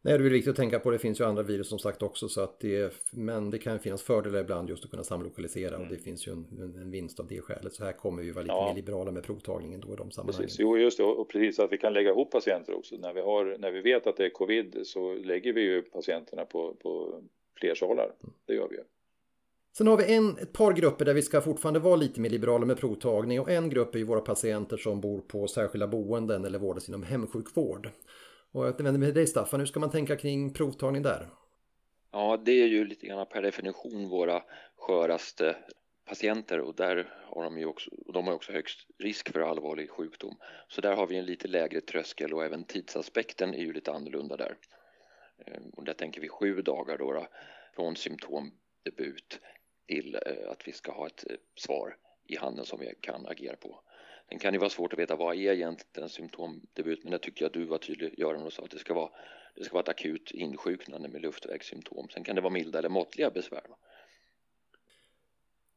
Nej, 0.01 0.17
det 0.17 0.25
är 0.25 0.29
viktigt 0.29 0.49
att 0.49 0.55
tänka 0.55 0.79
på. 0.79 0.91
Det 0.91 0.99
finns 0.99 1.19
ju 1.19 1.25
andra 1.25 1.43
virus 1.43 1.69
som 1.69 1.79
sagt 1.79 2.03
också. 2.03 2.29
Så 2.29 2.41
att 2.41 2.59
det, 2.59 2.93
men 3.11 3.51
det 3.51 3.57
kan 3.57 3.79
finnas 3.79 4.03
fördelar 4.03 4.39
ibland 4.39 4.69
just 4.69 4.85
att 4.85 4.91
kunna 4.91 5.03
samlokalisera 5.03 5.75
mm. 5.75 5.87
och 5.87 5.93
det 5.93 5.99
finns 5.99 6.27
ju 6.27 6.31
en, 6.31 6.73
en, 6.81 6.91
vinst 6.91 7.19
av 7.19 7.27
det 7.27 7.41
skälet. 7.41 7.73
Så 7.73 7.83
här 7.83 7.91
kommer 7.91 8.23
vi 8.23 8.31
vara 8.31 8.43
lite 8.43 8.55
ja. 8.55 8.67
mer 8.67 8.75
liberala 8.75 9.11
med 9.11 9.23
provtagningen 9.23 9.81
då 9.81 9.93
i 9.93 9.95
de 9.95 10.11
sammanhangen. 10.11 10.45
Precis. 10.45 10.59
Jo, 10.59 10.77
just 10.77 10.97
det. 10.97 11.03
Och 11.03 11.29
precis 11.29 11.59
att 11.59 11.71
vi 11.71 11.77
kan 11.77 11.93
lägga 11.93 12.09
ihop 12.09 12.31
patienter 12.31 12.77
också. 12.77 12.95
När 12.95 13.13
vi, 13.13 13.21
har, 13.21 13.57
när 13.57 13.71
vi 13.71 13.81
vet 13.81 14.07
att 14.07 14.17
det 14.17 14.25
är 14.25 14.29
covid 14.29 14.79
så 14.83 15.13
lägger 15.13 15.53
vi 15.53 15.61
ju 15.61 15.81
patienterna 15.81 16.45
på, 16.45 16.73
på 16.73 17.21
fler 17.59 17.75
salar. 17.75 18.05
Mm. 18.05 18.33
Det 18.45 18.53
gör 18.53 18.67
vi 18.69 18.75
ju. 18.75 18.83
Sen 19.77 19.87
har 19.87 19.97
vi 19.97 20.15
en, 20.15 20.37
ett 20.37 20.53
par 20.53 20.73
grupper 20.73 21.05
där 21.05 21.13
vi 21.13 21.21
ska 21.21 21.41
fortfarande 21.41 21.79
vara 21.79 21.95
lite 21.95 22.21
mer 22.21 22.29
liberala 22.29 22.65
med 22.65 22.77
provtagning 22.77 23.39
och 23.39 23.49
en 23.49 23.69
grupp 23.69 23.95
är 23.95 23.99
ju 23.99 24.05
våra 24.05 24.21
patienter 24.21 24.77
som 24.77 25.01
bor 25.01 25.19
på 25.19 25.47
särskilda 25.47 25.87
boenden 25.87 26.45
eller 26.45 26.59
vårdas 26.59 26.89
inom 26.89 27.03
hemsjukvård. 27.03 27.89
Och 28.51 28.65
jag 28.65 28.81
vänder 28.81 28.99
mig 28.99 29.07
till 29.07 29.15
dig 29.15 29.27
Staffan, 29.27 29.59
hur 29.59 29.67
ska 29.67 29.79
man 29.79 29.91
tänka 29.91 30.15
kring 30.15 30.53
provtagning 30.53 31.01
där? 31.01 31.29
Ja, 32.11 32.37
det 32.45 32.51
är 32.51 32.67
ju 32.67 32.85
lite 32.85 33.07
grann 33.07 33.25
per 33.25 33.41
definition 33.41 34.09
våra 34.09 34.43
sköraste 34.77 35.55
patienter 36.05 36.59
och 36.59 36.75
där 36.75 37.13
har 37.25 37.43
de 37.43 37.57
ju 37.57 37.65
också, 37.65 37.89
de 38.13 38.27
har 38.27 38.33
också 38.33 38.51
högst 38.51 38.87
risk 38.97 39.31
för 39.31 39.41
allvarlig 39.41 39.89
sjukdom. 39.89 40.37
Så 40.67 40.81
där 40.81 40.95
har 40.95 41.07
vi 41.07 41.17
en 41.17 41.25
lite 41.25 41.47
lägre 41.47 41.81
tröskel 41.81 42.33
och 42.33 42.45
även 42.45 42.63
tidsaspekten 42.63 43.53
är 43.53 43.59
ju 43.59 43.73
lite 43.73 43.91
annorlunda 43.91 44.37
där. 44.37 44.57
Ehm, 45.45 45.69
och 45.69 45.83
där 45.83 45.93
tänker 45.93 46.21
vi 46.21 46.29
sju 46.29 46.61
dagar 46.61 46.97
då, 46.97 47.13
då 47.13 47.27
från 47.75 47.95
symptomdebut 47.95 49.39
till 49.87 50.15
eh, 50.25 50.51
att 50.51 50.67
vi 50.67 50.71
ska 50.71 50.91
ha 50.91 51.07
ett 51.07 51.23
eh, 51.29 51.35
svar 51.55 51.97
i 52.27 52.37
handen 52.37 52.65
som 52.65 52.79
vi 52.79 52.93
kan 53.01 53.25
agera 53.25 53.55
på. 53.55 53.81
Sen 54.29 54.39
kan 54.39 54.53
det 54.53 54.59
vara 54.59 54.69
svårt 54.69 54.93
att 54.93 54.99
veta 54.99 55.15
vad 55.15 55.35
är 55.35 55.53
egentligen 55.53 56.09
symptomdebut 56.09 57.03
men 57.03 57.11
det 57.11 57.19
tycker 57.19 57.45
jag 57.45 57.51
du 57.51 57.65
var 57.65 57.77
tydlig 57.77 58.13
Göran 58.17 58.43
och 58.43 58.53
sa 58.53 58.63
att 58.63 58.71
det 58.71 58.79
ska 58.79 58.93
vara, 58.93 59.09
det 59.55 59.63
ska 59.63 59.73
vara 59.73 59.83
ett 59.83 59.89
akut 59.89 60.31
insjuknande 60.33 61.09
med 61.09 61.21
luftvägssymptom. 61.21 62.09
Sen 62.09 62.23
kan 62.23 62.35
det 62.35 62.41
vara 62.41 62.53
milda 62.53 62.79
eller 62.79 62.89
måttliga 62.89 63.29
besvär. 63.29 63.63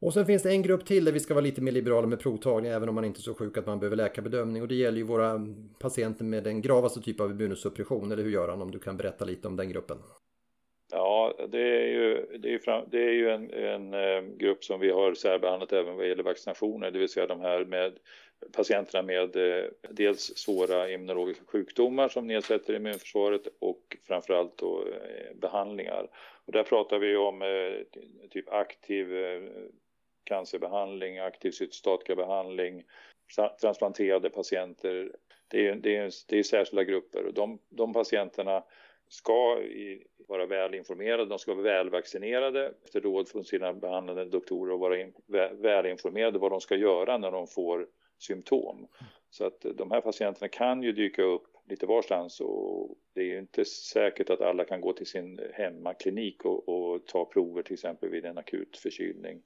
Och 0.01 0.15
sen 0.15 0.27
finns 0.27 0.43
det 0.43 0.51
en 0.51 0.63
grupp 0.63 0.87
till 0.87 1.05
där 1.05 1.13
vi 1.13 1.21
ska 1.21 1.35
vara 1.35 1.45
lite 1.45 1.61
mer 1.61 1.73
liberala 1.73 2.07
med 2.07 2.21
provtagning 2.21 2.73
även 2.73 2.89
om 2.89 2.95
man 2.95 3.05
inte 3.05 3.21
är 3.21 3.23
så 3.23 3.35
sjuk 3.35 3.57
att 3.57 3.67
man 3.67 3.79
behöver 3.81 3.97
läkarbedömning 3.97 4.63
och 4.63 4.69
det 4.69 4.75
gäller 4.75 4.99
ju 4.99 5.05
våra 5.05 5.41
patienter 5.79 6.25
med 6.25 6.45
den 6.45 6.63
gravaste 6.63 7.01
typen 7.01 7.25
av 7.27 7.31
immunosuppression 7.31 8.13
eller 8.13 8.23
hur 8.23 8.31
Göran, 8.31 8.63
om 8.63 8.71
du 8.71 8.79
kan 8.79 8.97
berätta 8.97 9.25
lite 9.25 9.49
om 9.49 9.57
den 9.57 9.69
gruppen? 9.69 9.99
Det 11.49 11.61
är 11.61 11.87
ju, 11.87 12.27
det 12.39 12.49
är 12.49 12.53
ju, 12.53 12.59
fram, 12.59 12.85
det 12.91 13.03
är 13.03 13.13
ju 13.13 13.31
en, 13.31 13.51
en, 13.51 13.95
eh, 13.95 14.23
grupp 14.37 14.65
som 14.65 14.81
vi 14.81 14.91
har 14.91 15.15
särbehandlat 15.15 15.73
även 15.73 15.97
vad 15.97 16.09
gäller 16.09 16.23
vaccinationer, 16.23 16.91
det 16.91 16.99
vill 16.99 17.09
säga 17.09 17.27
de 17.27 17.41
här 17.41 17.65
med 17.65 17.99
patienterna 18.53 19.03
med 19.03 19.37
eh, 19.37 19.65
dels 19.91 20.21
svåra 20.21 20.91
immunologiska 20.91 21.45
sjukdomar 21.47 22.09
som 22.09 22.27
nedsätter 22.27 22.75
immunförsvaret 22.75 23.43
och 23.59 23.97
framförallt 24.07 24.59
då 24.59 24.85
eh, 24.87 25.37
behandlingar. 25.37 26.09
Och 26.45 26.53
där 26.53 26.63
pratar 26.63 26.99
vi 26.99 27.17
om 27.17 27.43
typ 28.31 28.49
aktiv 28.49 29.09
cancerbehandling, 30.25 31.19
aktiv 31.19 31.51
cytostatikabehandling, 31.51 32.85
transplanterade 33.61 34.31
patienter. 34.31 35.13
Det 35.49 35.69
är, 35.69 35.75
det 35.75 35.97
är, 35.97 36.13
det 36.29 36.39
är 36.39 36.43
särskilda 36.43 36.85
grupper 36.85 37.27
och 37.27 37.35
de, 37.35 37.59
de 37.69 37.93
patienterna 37.93 38.63
ska 39.13 39.59
vara 40.29 40.47
välinformerade, 40.47 41.27
de 41.27 41.39
ska 41.39 41.55
vara 41.55 41.65
välvaccinerade 41.65 42.75
efter 42.85 43.01
råd 43.01 43.29
från 43.29 43.45
sina 43.45 43.73
behandlande 43.73 44.25
doktorer 44.25 44.73
och 44.73 44.81
vara 44.81 45.09
välinformerade 45.53 46.39
vad 46.39 46.53
de 46.53 46.61
ska 46.61 46.77
göra 46.77 47.19
när 47.19 47.31
de 47.31 47.47
får 47.47 47.87
symptom. 48.19 48.89
Så 49.31 49.45
att 49.45 49.61
de 49.75 49.91
här 49.91 50.01
patienterna 50.01 50.49
kan 50.49 50.83
ju 50.83 50.93
dyka 50.93 51.23
upp 51.23 51.47
lite 51.69 51.87
varstans 51.87 52.41
och 52.41 52.97
det 53.15 53.21
är 53.21 53.25
ju 53.25 53.39
inte 53.39 53.65
säkert 53.65 54.31
att 54.31 54.41
alla 54.41 54.65
kan 54.65 54.81
gå 54.81 54.93
till 54.93 55.07
sin 55.07 55.41
hemmaklinik 55.53 56.45
och, 56.45 56.69
och 56.69 57.07
ta 57.07 57.25
prover 57.25 57.63
till 57.63 57.75
exempel 57.75 58.09
vid 58.09 58.25
en 58.25 58.39
akut 58.39 58.77
förkylning. 58.77 59.43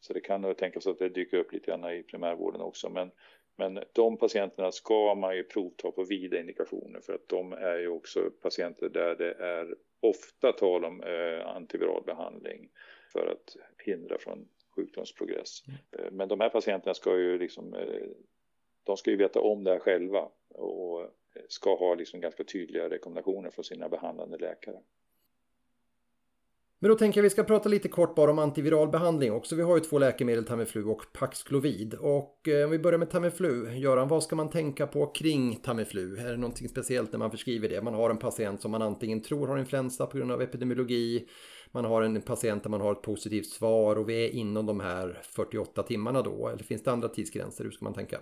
Så 0.00 0.12
det 0.12 0.20
kan 0.20 0.40
nog 0.40 0.56
tänkas 0.56 0.86
att 0.86 0.98
det 0.98 1.08
dyker 1.08 1.36
upp 1.36 1.52
lite 1.52 1.66
grann 1.66 1.84
i 1.84 2.02
primärvården 2.02 2.60
också. 2.60 2.88
Men 2.88 3.10
men 3.58 3.84
de 3.92 4.16
patienterna 4.16 4.72
ska 4.72 5.14
man 5.14 5.36
ju 5.36 5.44
provta 5.44 5.90
på 5.90 6.04
vida 6.04 6.40
indikationer 6.40 7.00
för 7.00 7.12
att 7.12 7.28
de 7.28 7.52
är 7.52 7.78
ju 7.78 7.88
också 7.88 8.30
patienter 8.42 8.88
där 8.88 9.14
det 9.14 9.32
är 9.32 9.74
ofta 10.00 10.52
tal 10.52 10.84
om 10.84 11.02
eh, 11.02 11.46
antiviral 11.46 12.02
behandling 12.06 12.70
för 13.12 13.26
att 13.26 13.56
hindra 13.84 14.18
från 14.18 14.48
sjukdomsprogress. 14.76 15.62
Mm. 15.66 15.78
Eh, 15.92 16.12
men 16.12 16.28
de 16.28 16.40
här 16.40 16.48
patienterna 16.48 16.94
ska 16.94 17.16
ju 17.18 17.38
liksom, 17.38 17.74
eh, 17.74 18.06
de 18.84 18.96
ska 18.96 19.10
ju 19.10 19.16
veta 19.16 19.40
om 19.40 19.64
det 19.64 19.70
här 19.70 19.78
själva 19.78 20.28
och 20.48 21.10
ska 21.48 21.74
ha 21.74 21.94
liksom 21.94 22.20
ganska 22.20 22.44
tydliga 22.44 22.90
rekommendationer 22.90 23.50
från 23.50 23.64
sina 23.64 23.88
behandlande 23.88 24.38
läkare. 24.38 24.78
Men 26.80 26.88
då 26.88 26.94
tänker 26.94 27.18
jag 27.18 27.22
vi 27.22 27.30
ska 27.30 27.44
prata 27.44 27.68
lite 27.68 27.88
kort 27.88 28.14
bara 28.14 28.30
om 28.30 28.38
antiviral 28.38 28.88
behandling 28.88 29.32
också. 29.32 29.56
Vi 29.56 29.62
har 29.62 29.76
ju 29.76 29.80
två 29.80 29.98
läkemedel, 29.98 30.44
Tamiflu 30.44 30.84
och 30.84 31.02
Paxlovid. 31.12 31.94
Och 31.94 32.48
eh, 32.48 32.64
om 32.64 32.70
vi 32.70 32.78
börjar 32.78 32.98
med 32.98 33.10
Tamiflu, 33.10 33.70
Göran, 33.72 34.08
vad 34.08 34.22
ska 34.22 34.36
man 34.36 34.50
tänka 34.50 34.86
på 34.86 35.06
kring 35.06 35.56
Tamiflu? 35.56 36.16
Är 36.16 36.30
det 36.30 36.36
någonting 36.36 36.68
speciellt 36.68 37.12
när 37.12 37.18
man 37.18 37.30
förskriver 37.30 37.68
det? 37.68 37.82
Man 37.82 37.94
har 37.94 38.10
en 38.10 38.18
patient 38.18 38.60
som 38.60 38.70
man 38.70 38.82
antingen 38.82 39.22
tror 39.22 39.46
har 39.46 39.58
influensa 39.58 40.06
på 40.06 40.16
grund 40.16 40.32
av 40.32 40.42
epidemiologi, 40.42 41.28
man 41.72 41.84
har 41.84 42.02
en 42.02 42.22
patient 42.22 42.62
där 42.62 42.70
man 42.70 42.80
har 42.80 42.92
ett 42.92 43.02
positivt 43.02 43.46
svar 43.46 43.96
och 43.96 44.08
vi 44.08 44.24
är 44.24 44.28
inom 44.28 44.66
de 44.66 44.80
här 44.80 45.20
48 45.22 45.82
timmarna 45.82 46.22
då, 46.22 46.48
eller 46.48 46.64
finns 46.64 46.82
det 46.82 46.90
andra 46.90 47.08
tidsgränser? 47.08 47.64
Hur 47.64 47.70
ska 47.70 47.84
man 47.84 47.94
tänka? 47.94 48.16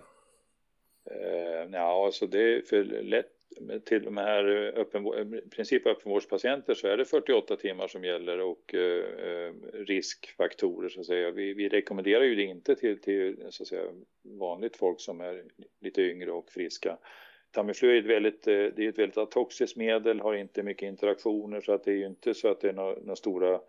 Eh, 1.10 1.66
uh, 1.66 1.72
ja, 1.72 2.06
alltså 2.06 2.26
det 2.26 2.56
är 2.56 2.62
för 2.62 2.84
lätt 3.02 3.35
till 3.84 4.04
de 4.04 4.16
här 4.16 4.66
eh, 4.66 4.80
öppen, 4.80 5.06
eh, 5.06 5.40
princip 5.50 5.86
öppenvårdspatienter 5.86 6.74
så 6.74 6.88
är 6.88 6.96
det 6.96 7.04
48 7.04 7.56
timmar 7.56 7.88
som 7.88 8.04
gäller 8.04 8.40
och 8.40 8.74
eh, 8.74 9.04
eh, 9.28 9.52
riskfaktorer 9.72 10.88
så 10.88 11.00
att 11.00 11.06
säga. 11.06 11.30
Vi, 11.30 11.54
vi, 11.54 11.68
rekommenderar 11.68 12.24
ju 12.24 12.34
det 12.34 12.42
inte 12.42 12.76
till, 12.76 13.00
till 13.00 13.36
så 13.50 13.62
att 13.62 13.68
säga, 13.68 13.82
vanligt 14.22 14.76
folk 14.76 15.00
som 15.00 15.20
är 15.20 15.44
lite 15.80 16.02
yngre 16.02 16.32
och 16.32 16.50
friska. 16.50 16.98
Tamiflu 17.50 17.96
är 17.96 18.00
ett 18.00 18.06
väldigt, 18.06 18.42
det 18.44 18.78
är 18.78 18.88
ett 18.88 18.98
väldigt 18.98 19.30
toxiskt 19.30 19.76
medel, 19.76 20.20
har 20.20 20.34
inte 20.34 20.62
mycket 20.62 20.86
interaktioner 20.86 21.60
så 21.60 21.72
att 21.72 21.84
det 21.84 21.90
är 21.90 21.96
ju 21.96 22.06
inte 22.06 22.34
så 22.34 22.48
att 22.48 22.60
det 22.60 22.68
är 22.68 22.72
några, 22.72 22.94
några 22.94 23.16
stora 23.16 23.60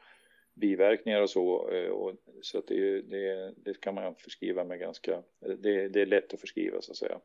biverkningar 0.60 1.22
och 1.22 1.30
så. 1.30 1.70
Eh, 1.70 1.90
och, 1.90 2.14
så 2.42 2.58
att 2.58 2.68
det, 2.68 3.02
det, 3.02 3.54
det, 3.58 3.82
kan 3.82 3.96
man 3.96 4.16
förskriva 4.16 4.64
med 4.64 4.80
ganska, 4.80 5.24
det, 5.40 5.88
det 5.88 6.02
är 6.02 6.06
lätt 6.06 6.34
att 6.34 6.42
förskriva 6.42 6.82
så 6.82 6.92
att 6.92 6.98
säga. 6.98 7.20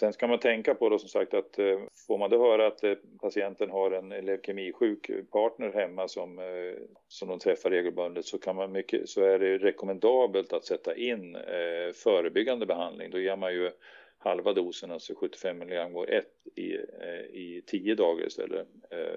Sen 0.00 0.12
ska 0.12 0.26
man 0.26 0.38
tänka 0.38 0.74
på 0.74 0.88
då 0.88 0.98
som 0.98 1.08
sagt 1.08 1.34
att 1.34 1.58
eh, 1.58 1.80
får 2.06 2.18
man 2.18 2.30
då 2.30 2.38
höra 2.38 2.66
att 2.66 2.84
eh, 2.84 2.94
patienten 3.20 3.70
har 3.70 3.90
en 3.90 4.08
leukemisjuk 4.08 5.10
partner 5.32 5.72
hemma 5.72 6.08
som, 6.08 6.40
som 7.08 7.28
de 7.28 7.38
träffar 7.38 7.70
regelbundet 7.70 8.24
så, 8.24 8.38
kan 8.38 8.56
man 8.56 8.72
mycket, 8.72 9.08
så 9.08 9.22
är 9.22 9.38
det 9.38 9.58
rekommendabelt 9.58 10.52
att 10.52 10.64
sätta 10.64 10.96
in 10.96 11.36
förebyggande 11.94 12.66
behandling. 12.66 13.10
Då 13.10 13.18
ger 13.18 13.36
man 13.36 13.52
ju 13.52 13.70
halva 14.18 14.52
dosen, 14.52 14.90
alltså 14.90 15.14
75 15.14 15.62
mg 15.62 15.92
gånger 15.92 16.10
1 16.10 16.26
i, 16.56 16.72
i 17.32 17.62
10 17.66 17.94
dagar 17.94 18.26
istället 18.26 18.68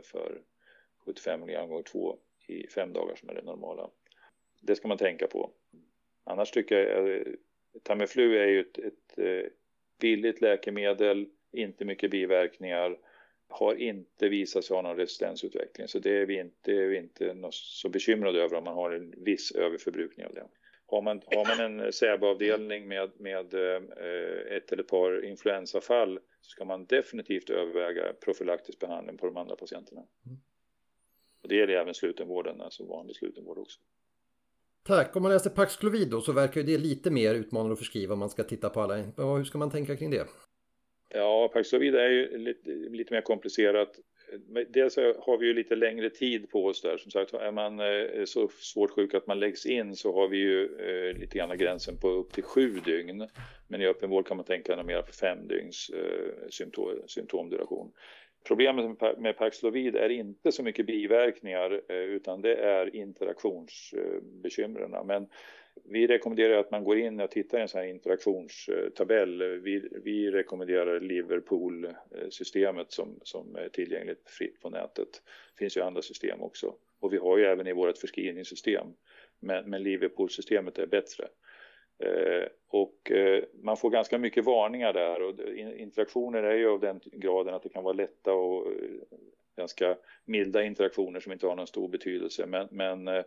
för 0.04 0.42
75 1.06 1.44
mg 1.44 1.68
gånger 1.68 1.84
2 1.84 2.18
i 2.48 2.68
fem 2.68 2.94
dagar 2.94 3.16
som 3.16 3.30
är 3.30 3.34
det 3.34 3.42
normala. 3.42 3.90
Det 4.62 4.76
ska 4.76 4.88
man 4.88 4.98
tänka 4.98 5.28
på. 5.28 5.52
Annars 6.24 6.52
tycker 6.52 6.76
jag 6.76 7.16
eh, 7.16 7.34
Tamiflu 7.84 8.38
är 8.38 8.48
ju 8.48 8.60
ett, 8.60 8.78
ett 8.78 9.18
eh, 9.18 9.52
billigt 10.00 10.42
läkemedel, 10.42 11.28
inte 11.52 11.86
mycket 11.86 12.12
biverkningar 12.12 12.98
har 13.48 13.76
inte 13.76 14.30
visat 14.30 14.66
sig 14.66 14.76
ha 14.76 14.82
någon 14.82 14.98
resistensutveckling 14.98 15.88
så 15.88 16.00
det 16.00 16.18
är 16.18 16.26
vi 16.26 16.40
inte, 16.40 16.72
är 16.72 16.88
vi 16.88 16.98
inte 16.98 17.36
så 17.52 17.90
bekymrade 17.90 18.42
över 18.42 18.58
om 18.58 18.64
man 18.64 18.74
har 18.74 18.92
en 18.92 19.14
viss 19.18 19.52
överförbrukning 19.52 20.26
av 20.26 20.34
det. 20.34 20.48
Har 20.86 21.02
man, 21.02 21.22
har 21.26 21.48
man 21.48 21.66
en 21.66 21.80
eh, 21.80 21.92
SÄB-avdelning 21.92 22.88
med, 22.88 23.12
med 23.20 23.54
ett 24.52 24.72
eller 24.72 24.84
ett 24.84 24.88
par 24.88 25.26
influensafall 25.26 26.20
så 26.42 26.50
ska 26.50 26.66
man 26.66 26.86
definitivt 26.86 27.50
överväga 27.50 28.14
profylaktisk 28.14 28.80
behandling 28.80 29.18
på 29.18 29.26
de 29.26 29.38
andra 29.38 29.56
patienterna. 29.56 30.02
Mm. 30.26 30.38
Och 31.44 31.50
det 31.50 31.56
gäller 31.56 31.74
även 31.74 31.94
slutenvården, 31.94 32.62
alltså 32.62 32.86
vanlig 32.86 33.16
slutenvård 33.16 33.58
också. 33.58 33.80
Tack. 34.84 35.16
Om 35.16 35.24
man 35.24 35.32
läser 35.32 35.50
Paxlovid 35.50 36.10
då 36.10 36.22
så 36.22 36.32
verkar 36.32 36.64
det 36.64 36.78
lite 36.78 37.12
mer 37.12 37.36
utmanande 37.36 37.74
att 37.74 37.80
förskriva 37.80 38.14
om 38.14 38.20
man 38.20 38.30
ska 38.30 38.44
titta 38.44 38.70
på 38.70 38.82
alla. 38.82 38.96
Hur 38.96 39.44
ska 39.44 39.58
man 39.58 39.72
tänka 39.72 39.96
kring 39.96 40.12
det? 40.12 40.28
Ja, 41.10 41.50
Paxlovid 41.54 41.96
är 41.96 42.10
ju 42.10 42.38
lite, 42.38 42.70
lite 42.70 43.14
mer 43.14 43.22
komplicerat. 43.22 44.00
Dels 44.70 44.98
har 44.98 45.38
vi 45.38 45.48
ju 45.48 45.54
lite 45.54 45.76
längre 45.76 46.10
tid 46.10 46.50
på 46.50 46.66
oss 46.66 46.82
där. 46.82 46.98
Som 46.98 47.12
sagt, 47.12 47.34
är 47.34 47.52
man 47.52 47.80
eh, 47.80 48.26
så 48.26 48.48
svårt 48.48 48.92
sjuk 48.92 49.14
att 49.14 49.28
man 49.28 49.40
läggs 49.40 49.66
in 49.66 49.96
så 49.96 50.14
har 50.14 50.28
vi 50.28 50.38
ju 50.38 50.64
eh, 50.64 51.20
lite 51.20 51.38
grann 51.38 51.58
gränsen 51.58 51.98
på 51.98 52.10
upp 52.10 52.34
till 52.34 52.44
sju 52.44 52.80
dygn. 52.86 53.28
Men 53.68 53.82
i 53.82 53.88
öppenvård 53.88 54.28
kan 54.28 54.38
man 54.38 54.46
tänka 54.46 54.84
mer 54.84 55.02
på 55.02 55.14
fem 55.14 55.48
dygns 55.48 55.90
eh, 55.90 56.50
symptom, 56.50 57.02
symptomduration. 57.08 57.92
Problemet 58.48 59.02
med 59.18 59.38
Paxlovid 59.38 59.96
är 59.96 60.10
inte 60.10 60.52
så 60.52 60.64
mycket 60.64 60.86
biverkningar 60.86 61.82
eh, 61.88 61.96
utan 61.96 62.42
det 62.42 62.56
är 62.56 62.96
interaktionsbekymren. 62.96 65.08
Men 65.08 65.28
vi 65.84 66.08
rekommenderar 66.08 66.58
att 66.58 66.72
man 66.72 66.84
går 66.84 66.98
in 66.98 67.20
och 67.20 67.32
tittar 67.32 67.58
i 67.58 67.62
en 67.62 67.68
sån 67.68 67.82
här 67.82 67.88
interaktionstabell. 67.88 69.44
Vi, 69.44 69.90
vi 70.04 70.32
rekommenderar 70.32 71.00
Liverpool-systemet 71.00 72.92
som, 72.92 73.20
som 73.24 73.56
är 73.56 73.70
tillgängligt 73.70 74.30
fritt 74.30 74.62
på 74.62 74.70
nätet. 74.70 75.22
Det 75.54 75.60
finns 75.60 75.78
ju 75.78 75.82
andra 75.82 76.02
system 76.02 76.42
också. 76.42 76.76
Och 77.00 77.14
vi 77.14 77.18
har 77.18 77.38
ju 77.38 77.46
även 77.46 77.68
i 77.68 77.74
vårt 77.74 77.98
förskrivningssystem. 77.98 78.88
Men, 79.40 79.70
men 79.70 79.84
Liverpool-systemet 79.84 80.78
är 80.78 80.88
bättre. 80.88 81.28
Eh, 82.06 82.48
och 82.68 83.12
eh, 83.12 83.44
man 83.64 83.78
får 83.78 83.90
ganska 83.90 84.18
mycket 84.18 84.46
varningar 84.46 84.94
där 84.94 85.22
och 85.22 85.40
interaktioner 85.78 86.44
är 86.44 86.56
ju 86.56 86.70
av 86.70 86.80
den 86.80 87.00
graden 87.04 87.54
att 87.54 87.64
det 87.64 87.70
kan 87.70 87.84
vara 87.84 87.94
lätta 87.94 88.34
och 88.34 88.68
eh, 88.68 88.74
ganska 89.58 89.98
milda 90.26 90.64
interaktioner 90.64 91.20
som 91.20 91.32
inte 91.32 91.48
har 91.48 91.56
någon 91.56 91.68
stor 91.68 91.88
betydelse. 91.88 92.46
Men, 92.46 92.68
men 92.72 93.24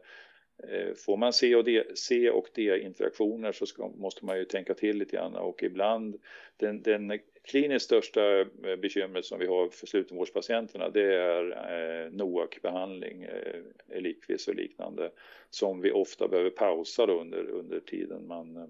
får 1.06 1.16
man 1.16 1.32
C 1.32 1.56
och 1.56 1.64
D, 1.64 1.84
C 1.94 2.30
och 2.30 2.48
D-interaktioner 2.54 3.52
så 3.52 3.66
ska, 3.66 3.88
måste 3.88 4.24
man 4.24 4.38
ju 4.38 4.44
tänka 4.44 4.74
till 4.74 4.98
lite 4.98 5.16
grann 5.16 5.34
och 5.34 5.62
ibland 5.62 6.16
den, 6.56 6.82
den 6.82 7.20
kliniskt 7.46 7.84
största 7.84 8.40
eh, 8.40 8.76
bekymret 8.82 9.24
som 9.24 9.38
vi 9.38 9.46
har 9.46 9.68
för 9.68 9.86
slutenvårdspatienterna 9.86 10.90
det 10.90 11.14
är 11.14 11.50
eh, 11.50 12.10
NOAC-behandling, 12.10 13.22
eh, 13.22 13.96
Eliquis 13.96 14.48
och 14.48 14.54
liknande 14.54 15.10
som 15.50 15.80
vi 15.80 15.92
ofta 15.92 16.28
behöver 16.28 16.50
pausa 16.50 17.06
under, 17.06 17.50
under 17.50 17.80
tiden 17.80 18.26
man 18.26 18.56
eh, 18.56 18.64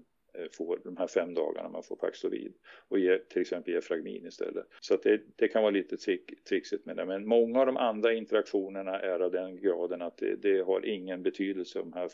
får 0.51 0.79
de 0.83 0.97
här 0.97 1.07
fem 1.07 1.33
dagarna 1.33 1.69
man 1.69 1.83
får 1.83 1.95
Paxlovid 1.95 2.53
och 2.87 2.99
ge, 2.99 3.17
till 3.17 3.41
exempel 3.41 3.73
ge 3.73 3.81
Fragmin 3.81 4.25
istället. 4.25 4.65
Så 4.81 4.93
att 4.93 5.03
det, 5.03 5.21
det 5.35 5.47
kan 5.47 5.61
vara 5.61 5.71
lite 5.71 5.97
trick, 5.97 6.43
trixigt 6.43 6.85
med 6.85 6.95
det. 6.95 7.05
Men 7.05 7.27
många 7.27 7.59
av 7.59 7.65
de 7.65 7.77
andra 7.77 8.13
interaktionerna 8.13 8.99
är 8.99 9.19
av 9.19 9.31
den 9.31 9.61
graden 9.61 10.01
att 10.01 10.17
det, 10.17 10.35
det 10.35 10.61
har 10.61 10.85
ingen 10.85 11.23
betydelse 11.23 11.79
de 11.79 11.93
här, 11.93 12.09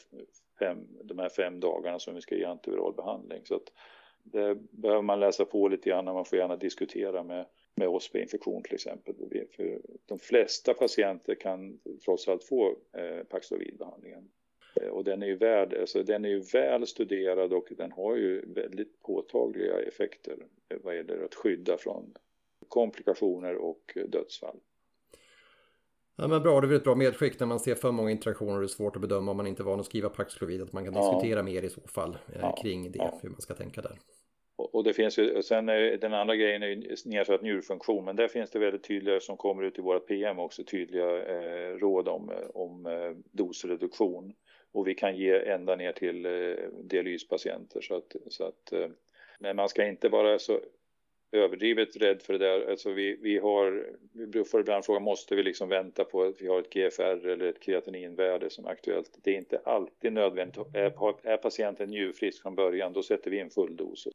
fem, 0.60 0.78
de 1.04 1.20
här 1.20 1.30
fem 1.30 1.60
dagarna 1.60 2.00
som 2.00 2.16
vi 2.16 2.22
ska 2.22 2.36
ge 2.36 2.46
antiviral 2.46 2.94
behandling. 2.94 3.42
Så 3.46 3.56
att 3.56 3.72
det 4.24 4.56
behöver 4.56 5.02
man 5.02 5.20
läsa 5.20 5.46
på 5.46 5.68
lite 5.68 5.90
grann. 5.90 6.06
Man 6.06 6.26
får 6.26 6.38
gärna 6.38 6.56
diskutera 6.56 7.24
med 7.24 7.46
med 7.76 7.88
oss 7.88 8.12
på 8.12 8.18
infektion 8.18 8.64
till 8.64 8.74
exempel. 8.74 9.16
För 9.56 9.82
de 10.06 10.20
flesta 10.20 10.74
patienter 10.74 11.36
kan 11.36 11.80
trots 12.06 12.28
allt 12.28 12.44
få 12.44 12.78
eh, 12.98 13.24
Paxlovidbehandlingen. 13.30 14.30
Eh, 14.76 14.88
och 14.88 15.04
den 15.04 15.24
är 15.24 15.28
ju 15.28 15.36
värd, 15.36 15.74
alltså 15.74 16.04
den 16.04 16.26
är 16.26 16.30
ju 16.30 16.40
väl 16.40 16.88
studerad 16.88 17.54
och 17.54 17.68
den 17.78 17.92
har 17.92 18.16
ju 18.16 18.54
väldigt 18.54 19.02
påtagliga 19.02 19.80
effekter 19.80 20.38
vad 20.84 20.96
gäller 20.96 21.24
att 21.26 21.36
skydda 21.36 21.78
från 21.78 22.14
komplikationer 22.68 23.56
och 23.56 23.98
dödsfall. 24.08 24.60
Ja, 26.16 26.28
men 26.28 26.44
bra, 26.44 26.62
det 26.62 26.68
är 26.68 26.74
ett 26.74 26.84
bra 26.84 26.96
medskick 26.96 27.40
när 27.40 27.48
man 27.48 27.60
ser 27.60 27.76
för 27.76 27.92
många 27.92 28.12
interaktioner 28.12 28.54
och 28.54 28.60
det 28.60 28.66
är 28.66 28.68
svårt 28.68 28.96
att 28.96 29.02
bedöma 29.02 29.32
om 29.32 29.38
man 29.38 29.48
inte 29.48 29.64
är 29.64 29.66
van 29.66 29.80
att 29.80 29.86
skriva 29.86 30.10
Paxlovid 30.10 30.62
att 30.62 30.74
man 30.74 30.86
kan 30.86 30.94
ja. 30.94 31.12
diskutera 31.12 31.44
mer 31.44 31.64
i 31.64 31.70
så 31.70 31.82
fall 31.82 32.18
eh, 32.34 32.40
ja. 32.42 32.56
kring 32.62 32.92
det, 32.92 32.98
ja. 32.98 33.20
hur 33.22 33.30
man 33.30 33.42
ska 33.42 33.54
tänka 33.54 33.82
där. 33.82 34.00
Och 34.74 34.84
det 34.84 34.94
finns 34.94 35.20
ju, 35.20 35.42
sen 35.42 35.70
är, 35.70 35.98
den 35.98 36.14
andra 36.14 36.36
grejen 36.36 36.64
är 36.64 36.68
ju 36.68 36.96
nedsatt 37.06 37.42
njurfunktion, 37.42 38.06
men 38.06 38.16
där 38.16 38.28
finns 38.28 38.50
det 38.50 38.60
väldigt 38.60 38.84
tydliga 38.84 39.20
som 39.20 39.38
kommer 39.38 39.64
ut 39.64 39.80
i 39.80 39.82
våra 39.82 40.00
PM 40.00 40.40
också, 40.40 40.64
tydliga 40.64 41.26
eh, 41.26 41.78
råd 41.78 42.08
om, 42.08 42.30
eh, 42.30 42.48
om 42.54 42.86
eh, 42.86 43.12
dosreduktion 43.32 44.34
och 44.72 44.88
vi 44.88 44.96
kan 44.96 45.18
ge 45.18 45.40
ända 45.40 45.76
ner 45.76 45.92
till 45.92 46.26
eh, 46.26 46.56
dialyspatienter. 46.84 47.82
Så 47.82 47.96
att, 47.96 48.16
så 48.30 48.44
att, 48.44 48.74
eh, 48.74 48.88
men 49.40 49.56
man 49.56 49.70
ska 49.70 49.88
inte 49.88 50.10
vara 50.10 50.40
så 50.40 50.60
överdrivet 51.32 51.96
rädd 51.96 52.22
för 52.22 52.34
det 52.34 52.46
där. 52.46 52.70
Alltså 52.70 52.92
vi, 52.92 53.18
vi, 53.22 53.38
har, 53.38 53.90
vi 54.14 54.44
får 54.44 54.62
ibland 54.62 54.86
frågan, 54.86 55.04
måste 55.04 55.36
vi 55.36 55.44
liksom 55.44 55.70
vänta 55.70 56.04
på 56.04 56.24
att 56.24 56.42
vi 56.42 56.48
har 56.48 56.60
ett 56.60 56.74
GFR 56.74 57.28
eller 57.28 57.46
ett 57.46 57.60
kreatininvärde 57.60 58.50
som 58.50 58.66
är 58.66 58.70
aktuellt? 58.70 59.20
Det 59.24 59.32
är 59.32 59.38
inte 59.38 59.62
alltid 59.66 60.14
nödvändigt. 60.14 60.58
Är, 60.74 61.28
är 61.28 61.38
patienten 61.38 61.90
njurfrisk 61.90 62.42
från 62.42 62.56
början, 62.56 62.94
då 62.94 63.04
sätter 63.04 63.32
vi 63.32 63.40
in 63.40 63.50
full 63.50 63.76
dos. 63.76 64.08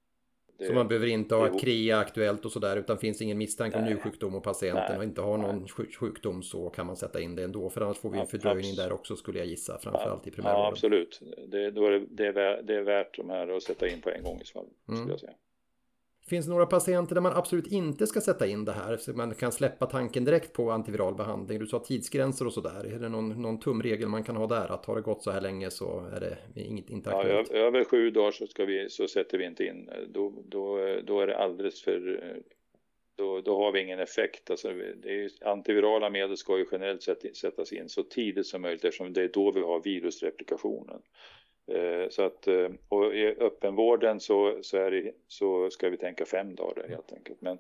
Det, 0.59 0.67
så 0.67 0.73
man 0.73 0.89
behöver 0.89 1.07
inte 1.07 1.35
ha 1.35 1.59
KRIA 1.59 1.99
aktuellt 1.99 2.45
och 2.45 2.53
sådär 2.53 2.77
utan 2.77 2.99
finns 2.99 3.23
ingen 3.23 3.39
misstanke 3.39 3.79
om 3.79 3.85
njursjukdom 3.85 4.35
och 4.35 4.43
patienten 4.43 4.85
nej, 4.89 4.99
och 4.99 5.05
inte 5.05 5.21
har 5.21 5.39
någon 5.39 5.59
nej. 5.79 5.93
sjukdom 5.99 6.43
så 6.43 6.71
kan 6.71 6.87
man 6.87 6.97
sätta 6.97 7.21
in 7.21 7.37
det 7.37 7.45
ändå 7.45 7.71
för 7.71 7.81
annars 7.81 7.99
får 7.99 8.11
vi 8.11 8.19
en 8.19 8.27
fördröjning 8.27 8.75
där 8.75 8.93
också 8.93 9.17
skulle 9.17 9.39
jag 9.39 9.47
gissa 9.49 9.79
framförallt 9.79 10.27
i 10.27 10.31
primärvården. 10.31 10.65
Ja 10.65 10.69
absolut, 10.69 11.21
det, 11.49 11.71
då 11.71 11.87
är 11.87 11.91
det, 11.91 12.07
det, 12.11 12.27
är 12.27 12.33
värt, 12.33 12.67
det 12.67 12.75
är 12.75 12.83
värt 12.83 13.17
de 13.17 13.31
här 13.31 13.57
att 13.57 13.63
sätta 13.63 13.89
in 13.89 14.01
på 14.01 14.11
en 14.11 14.23
gång 14.23 14.41
i 14.41 14.45
så 14.45 14.53
fall. 14.53 14.67
Mm. 14.89 15.01
Skulle 15.01 15.13
jag 15.13 15.21
säga. 15.21 15.33
Finns 16.29 16.47
det 16.47 16.53
några 16.53 16.67
patienter 16.67 17.15
där 17.15 17.23
man 17.23 17.33
absolut 17.33 17.67
inte 17.67 18.07
ska 18.07 18.21
sätta 18.21 18.47
in 18.47 18.65
det 18.65 18.73
här? 18.73 18.97
Så 18.97 19.13
man 19.13 19.35
kan 19.35 19.53
släppa 19.53 19.87
tanken 19.87 20.25
direkt 20.25 20.53
på 20.53 20.71
antiviral 20.71 21.15
behandling. 21.15 21.59
Du 21.59 21.67
sa 21.67 21.79
tidsgränser 21.79 22.47
och 22.47 22.53
sådär. 22.53 22.95
Är 22.95 22.99
det 22.99 23.09
någon, 23.09 23.43
någon 23.43 23.61
tumregel 23.61 24.09
man 24.09 24.25
kan 24.25 24.37
ha 24.37 24.47
där? 24.47 24.73
Att 24.73 24.87
har 24.87 24.97
det 24.97 25.03
gått 25.03 25.23
så 25.23 25.31
här 25.31 25.41
länge 25.41 25.71
så 25.71 26.07
är 26.13 26.21
det 26.21 26.61
inget, 26.61 26.91
inte 26.91 27.11
aktuellt? 27.11 27.51
Ja, 27.53 27.59
över 27.59 27.85
sju 27.85 28.11
dagar 28.11 28.31
så, 28.31 28.47
ska 28.47 28.65
vi, 28.65 28.89
så 28.91 29.09
sätter 29.09 29.39
vi 29.39 29.45
inte 29.47 29.65
in. 29.65 29.91
Då, 30.09 30.45
då, 30.49 30.79
då 31.07 31.21
är 31.21 31.27
det 31.27 31.39
alldeles 31.39 31.83
för... 31.83 32.21
Då, 33.17 33.41
då 33.41 33.65
har 33.65 33.73
vi 33.73 33.81
ingen 33.81 34.01
effekt. 34.01 34.51
Alltså, 34.51 34.69
det 35.03 35.25
är, 35.25 35.31
antivirala 35.49 36.11
medel 36.11 36.37
ska 36.37 36.59
ju 36.59 36.67
generellt 36.73 37.03
sett 37.03 37.37
sättas 37.37 37.73
in 37.73 37.89
så 37.89 38.03
tidigt 38.03 38.47
som 38.47 38.63
möjligt 38.63 38.85
eftersom 38.85 39.13
det 39.13 39.23
är 39.23 39.29
då 39.29 39.51
vi 39.51 39.61
har 39.61 39.83
virusreplikationen. 39.83 41.03
Eh, 41.69 42.09
så 42.09 42.23
att, 42.23 42.47
eh, 42.47 42.69
och 42.89 43.15
i 43.15 43.27
öppenvården 43.27 44.21
så, 44.21 44.59
så, 44.63 44.77
är 44.77 44.91
det, 44.91 45.13
så 45.27 45.71
ska 45.71 45.89
vi 45.89 45.97
tänka 45.97 46.25
fem 46.25 46.55
dagar 46.55 46.89
helt 46.89 47.13
enkelt. 47.13 47.41
Men 47.41 47.59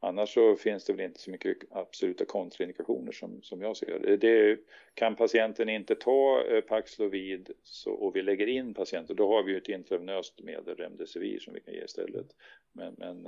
annars 0.00 0.34
så 0.34 0.56
finns 0.56 0.84
det 0.84 0.92
väl 0.92 1.04
inte 1.04 1.20
så 1.20 1.30
mycket 1.30 1.58
absoluta 1.70 2.24
kontraindikationer 2.24 3.12
som, 3.12 3.42
som 3.42 3.62
jag 3.62 3.76
ser 3.76 3.98
det. 3.98 4.16
det. 4.16 4.58
Kan 4.94 5.16
patienten 5.16 5.68
inte 5.68 5.94
ta 5.94 6.44
eh, 6.44 6.60
Paxlovid 6.60 7.50
så, 7.62 7.92
och 7.92 8.16
vi 8.16 8.22
lägger 8.22 8.46
in 8.46 8.74
patienten, 8.74 9.16
då 9.16 9.28
har 9.28 9.42
vi 9.42 9.52
ju 9.52 9.58
ett 9.58 9.68
intravenöst 9.68 10.42
medel, 10.42 10.76
Remdesivir, 10.76 11.38
som 11.38 11.54
vi 11.54 11.60
kan 11.60 11.74
ge 11.74 11.84
istället. 11.84 12.26
Men, 12.72 12.94
men 12.98 13.22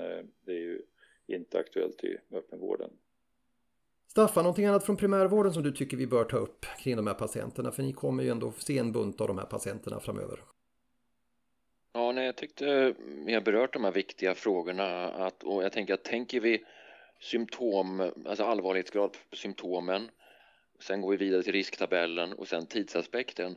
det 0.47 0.53
är 0.53 0.61
ju 0.61 0.83
inte 1.27 1.59
aktuellt 1.59 2.05
i 2.05 2.17
öppenvården. 2.33 2.91
Staffan, 4.07 4.45
någonting 4.45 4.67
annat 4.67 4.87
från 4.87 4.97
primärvården 4.97 5.53
som 5.53 5.63
du 5.63 5.73
tycker 5.73 5.97
vi 5.97 6.07
bör 6.07 6.25
ta 6.25 6.37
upp 6.37 6.67
kring 6.79 6.97
de 6.97 7.07
här 7.07 7.15
patienterna? 7.15 7.73
För 7.73 7.83
ni 7.83 7.93
kommer 7.93 8.23
ju 8.23 8.31
ändå 8.31 8.53
se 8.59 8.79
en 8.79 8.93
bunt 8.93 9.21
av 9.21 9.29
de 9.29 9.39
här 9.39 9.47
patienterna 9.47 10.01
framöver. 10.01 10.39
Ja, 11.93 12.13
nej, 12.13 12.27
jag 12.27 12.37
tyckte 12.37 12.95
vi 13.27 13.35
har 13.35 13.41
berört 13.41 13.73
de 13.73 13.85
här 13.85 13.93
viktiga 13.93 14.35
frågorna 14.35 15.09
att, 15.09 15.43
och 15.43 15.65
jag 15.65 15.73
tänker 15.73 15.95
att 15.95 16.05
tänker 16.05 16.41
vi 16.41 16.65
symptom, 17.21 18.13
alltså 18.27 18.45
allvarlighetsgrad 18.45 19.13
på 19.31 19.37
symptomen, 19.37 20.11
sen 20.81 21.01
går 21.01 21.11
vi 21.11 21.17
vidare 21.17 21.43
till 21.43 21.53
risktabellen 21.53 22.33
och 22.33 22.49
sen 22.49 22.67
tidsaspekten, 22.67 23.57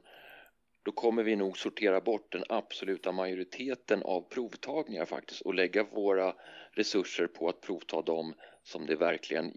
då 0.87 0.91
kommer 0.91 1.23
vi 1.23 1.35
nog 1.35 1.57
sortera 1.57 2.01
bort 2.01 2.31
den 2.31 2.43
absoluta 2.49 3.11
majoriteten 3.11 4.03
av 4.03 4.21
provtagningar 4.21 5.05
faktiskt 5.05 5.41
och 5.41 5.55
lägga 5.55 5.83
våra 5.83 6.35
resurser 6.71 7.27
på 7.27 7.49
att 7.49 7.61
provta 7.61 8.01
dem 8.01 8.33
som 8.63 8.85
det 8.85 8.95
verkligen 8.95 9.53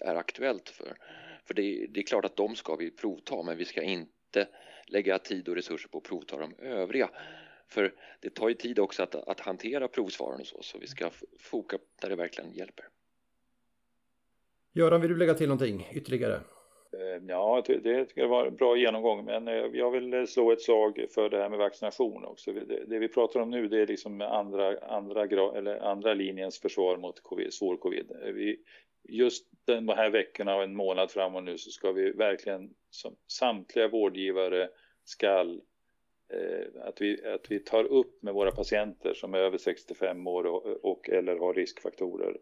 är 0.00 0.14
aktuellt 0.14 0.68
för. 0.68 0.96
För 1.44 1.54
det, 1.54 1.86
det, 1.90 2.00
är 2.00 2.04
klart 2.04 2.24
att 2.24 2.36
de 2.36 2.56
ska 2.56 2.76
vi 2.76 2.90
provta 2.90 3.42
men 3.42 3.56
vi 3.56 3.64
ska 3.64 3.82
inte 3.82 4.48
lägga 4.86 5.18
tid 5.18 5.48
och 5.48 5.54
resurser 5.54 5.88
på 5.88 5.98
att 5.98 6.04
provta 6.04 6.36
de 6.36 6.54
övriga. 6.58 7.10
För 7.68 7.94
det 8.20 8.30
tar 8.30 8.48
ju 8.48 8.54
tid 8.54 8.78
också 8.78 9.02
att, 9.02 9.14
att 9.14 9.40
hantera 9.40 9.88
provsvaren 9.88 10.40
och 10.40 10.46
så, 10.46 10.62
så 10.62 10.78
vi 10.78 10.86
ska 10.86 11.10
foka 11.40 11.78
där 12.00 12.08
det 12.08 12.16
verkligen 12.16 12.52
hjälper. 12.52 12.84
Göran, 14.72 15.00
vill 15.00 15.10
du 15.10 15.16
lägga 15.16 15.34
till 15.34 15.48
någonting 15.48 15.88
ytterligare? 15.92 16.40
Eh, 16.92 17.22
ja, 17.28 17.62
det, 17.66 18.06
det 18.14 18.26
var 18.26 18.46
en 18.46 18.56
bra 18.56 18.76
genomgång, 18.76 19.24
men 19.24 19.48
eh, 19.48 19.54
jag 19.54 19.90
vill 19.90 20.14
eh, 20.14 20.24
slå 20.24 20.52
ett 20.52 20.62
slag 20.62 21.06
för 21.14 21.28
det 21.28 21.38
här 21.38 21.48
med 21.48 21.58
vaccination 21.58 22.24
också. 22.24 22.52
Det, 22.52 22.98
vi 22.98 23.08
pratar 23.08 23.40
om 23.40 23.50
nu, 23.50 23.68
det 23.68 23.82
är 23.82 23.86
liksom 23.86 24.20
andra, 24.20 24.78
andra, 24.78 25.22
eller 25.58 25.78
andra 25.78 26.14
linjens 26.14 26.60
försvar 26.60 26.96
mot 26.96 27.22
covid, 27.22 27.54
svår 27.54 27.76
covid. 27.76 28.12
Vi, 28.34 28.58
just 29.08 29.48
de 29.64 29.88
här 29.88 30.10
veckorna 30.10 30.56
och 30.56 30.62
en 30.62 30.76
månad 30.76 31.10
framåt 31.10 31.44
nu 31.44 31.58
så 31.58 31.70
ska 31.70 31.92
vi 31.92 32.10
verkligen 32.10 32.74
som 32.90 33.16
samtliga 33.26 33.88
vårdgivare 33.88 34.68
skall 35.04 35.60
eh, 36.32 36.82
att, 36.84 37.00
vi, 37.00 37.26
att 37.26 37.50
vi 37.50 37.58
tar 37.58 37.84
upp 37.84 38.22
med 38.22 38.34
våra 38.34 38.50
patienter 38.50 39.14
som 39.14 39.34
är 39.34 39.38
över 39.38 39.58
65 39.58 40.26
år 40.26 40.46
och, 40.46 40.66
och 40.84 41.10
eller 41.10 41.36
har 41.36 41.54
riskfaktorer. 41.54 42.36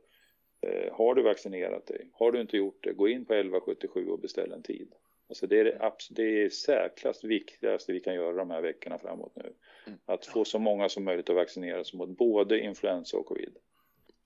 Eh, 0.62 0.92
har 0.92 1.14
du 1.14 1.22
vaccinerat 1.22 1.86
dig? 1.86 2.10
Har 2.12 2.32
du 2.32 2.40
inte 2.40 2.56
gjort 2.56 2.84
det? 2.84 2.92
Gå 2.92 3.08
in 3.08 3.24
på 3.24 3.34
1177 3.34 4.08
och 4.08 4.18
beställ 4.18 4.52
en 4.52 4.62
tid. 4.62 4.94
Alltså 5.28 5.46
det 5.46 5.60
är 5.60 5.64
det, 5.64 5.92
det 6.10 6.42
är 6.44 6.48
säkrast 6.48 7.24
viktigaste 7.24 7.92
vi 7.92 8.00
kan 8.00 8.14
göra 8.14 8.36
de 8.36 8.50
här 8.50 8.62
veckorna 8.62 8.98
framåt 8.98 9.32
nu. 9.36 9.52
Mm. 9.86 9.98
Att 10.04 10.26
få 10.26 10.44
så 10.44 10.58
många 10.58 10.88
som 10.88 11.04
möjligt 11.04 11.30
att 11.30 11.36
vaccineras 11.36 11.94
mot 11.94 12.08
både 12.08 12.60
influensa 12.60 13.16
och 13.16 13.26
covid. 13.26 13.56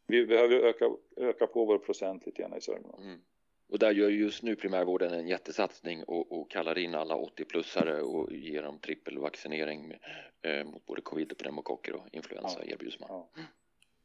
Vi 0.06 0.26
behöver 0.26 0.56
öka, 0.56 0.90
öka 1.16 1.46
på 1.46 1.64
vår 1.64 1.78
procent 1.78 2.26
lite 2.26 2.42
grann 2.42 2.56
i 2.56 2.60
Sörmland. 2.60 3.04
Mm. 3.04 3.20
Och 3.68 3.78
där 3.78 3.92
gör 3.92 4.10
just 4.10 4.42
nu 4.42 4.56
primärvården 4.56 5.12
en 5.12 5.28
jättesatsning 5.28 6.04
och, 6.04 6.32
och 6.32 6.50
kallar 6.50 6.78
in 6.78 6.94
alla 6.94 7.14
80-plussare 7.14 8.00
och 8.00 8.32
ger 8.32 8.62
dem 8.62 8.78
trippelvaccinering 8.78 9.94
eh, 10.42 10.64
mot 10.64 10.86
både 10.86 11.02
covid, 11.02 11.38
pneumokocker 11.38 11.94
och 11.94 12.06
influensa 12.12 12.60
ja. 12.64 12.72
erbjuds 12.72 13.00
man. 13.00 13.08
Ja. 13.10 13.30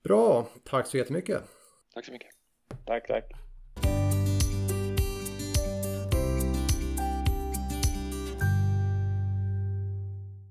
Bra, 0.03 0.47
tack 0.63 0.87
så 0.87 0.97
jättemycket. 0.97 1.43
Tack 1.93 2.06
så 2.06 2.12
mycket. 2.12 2.32
Tack, 2.86 3.08
tack. 3.08 3.48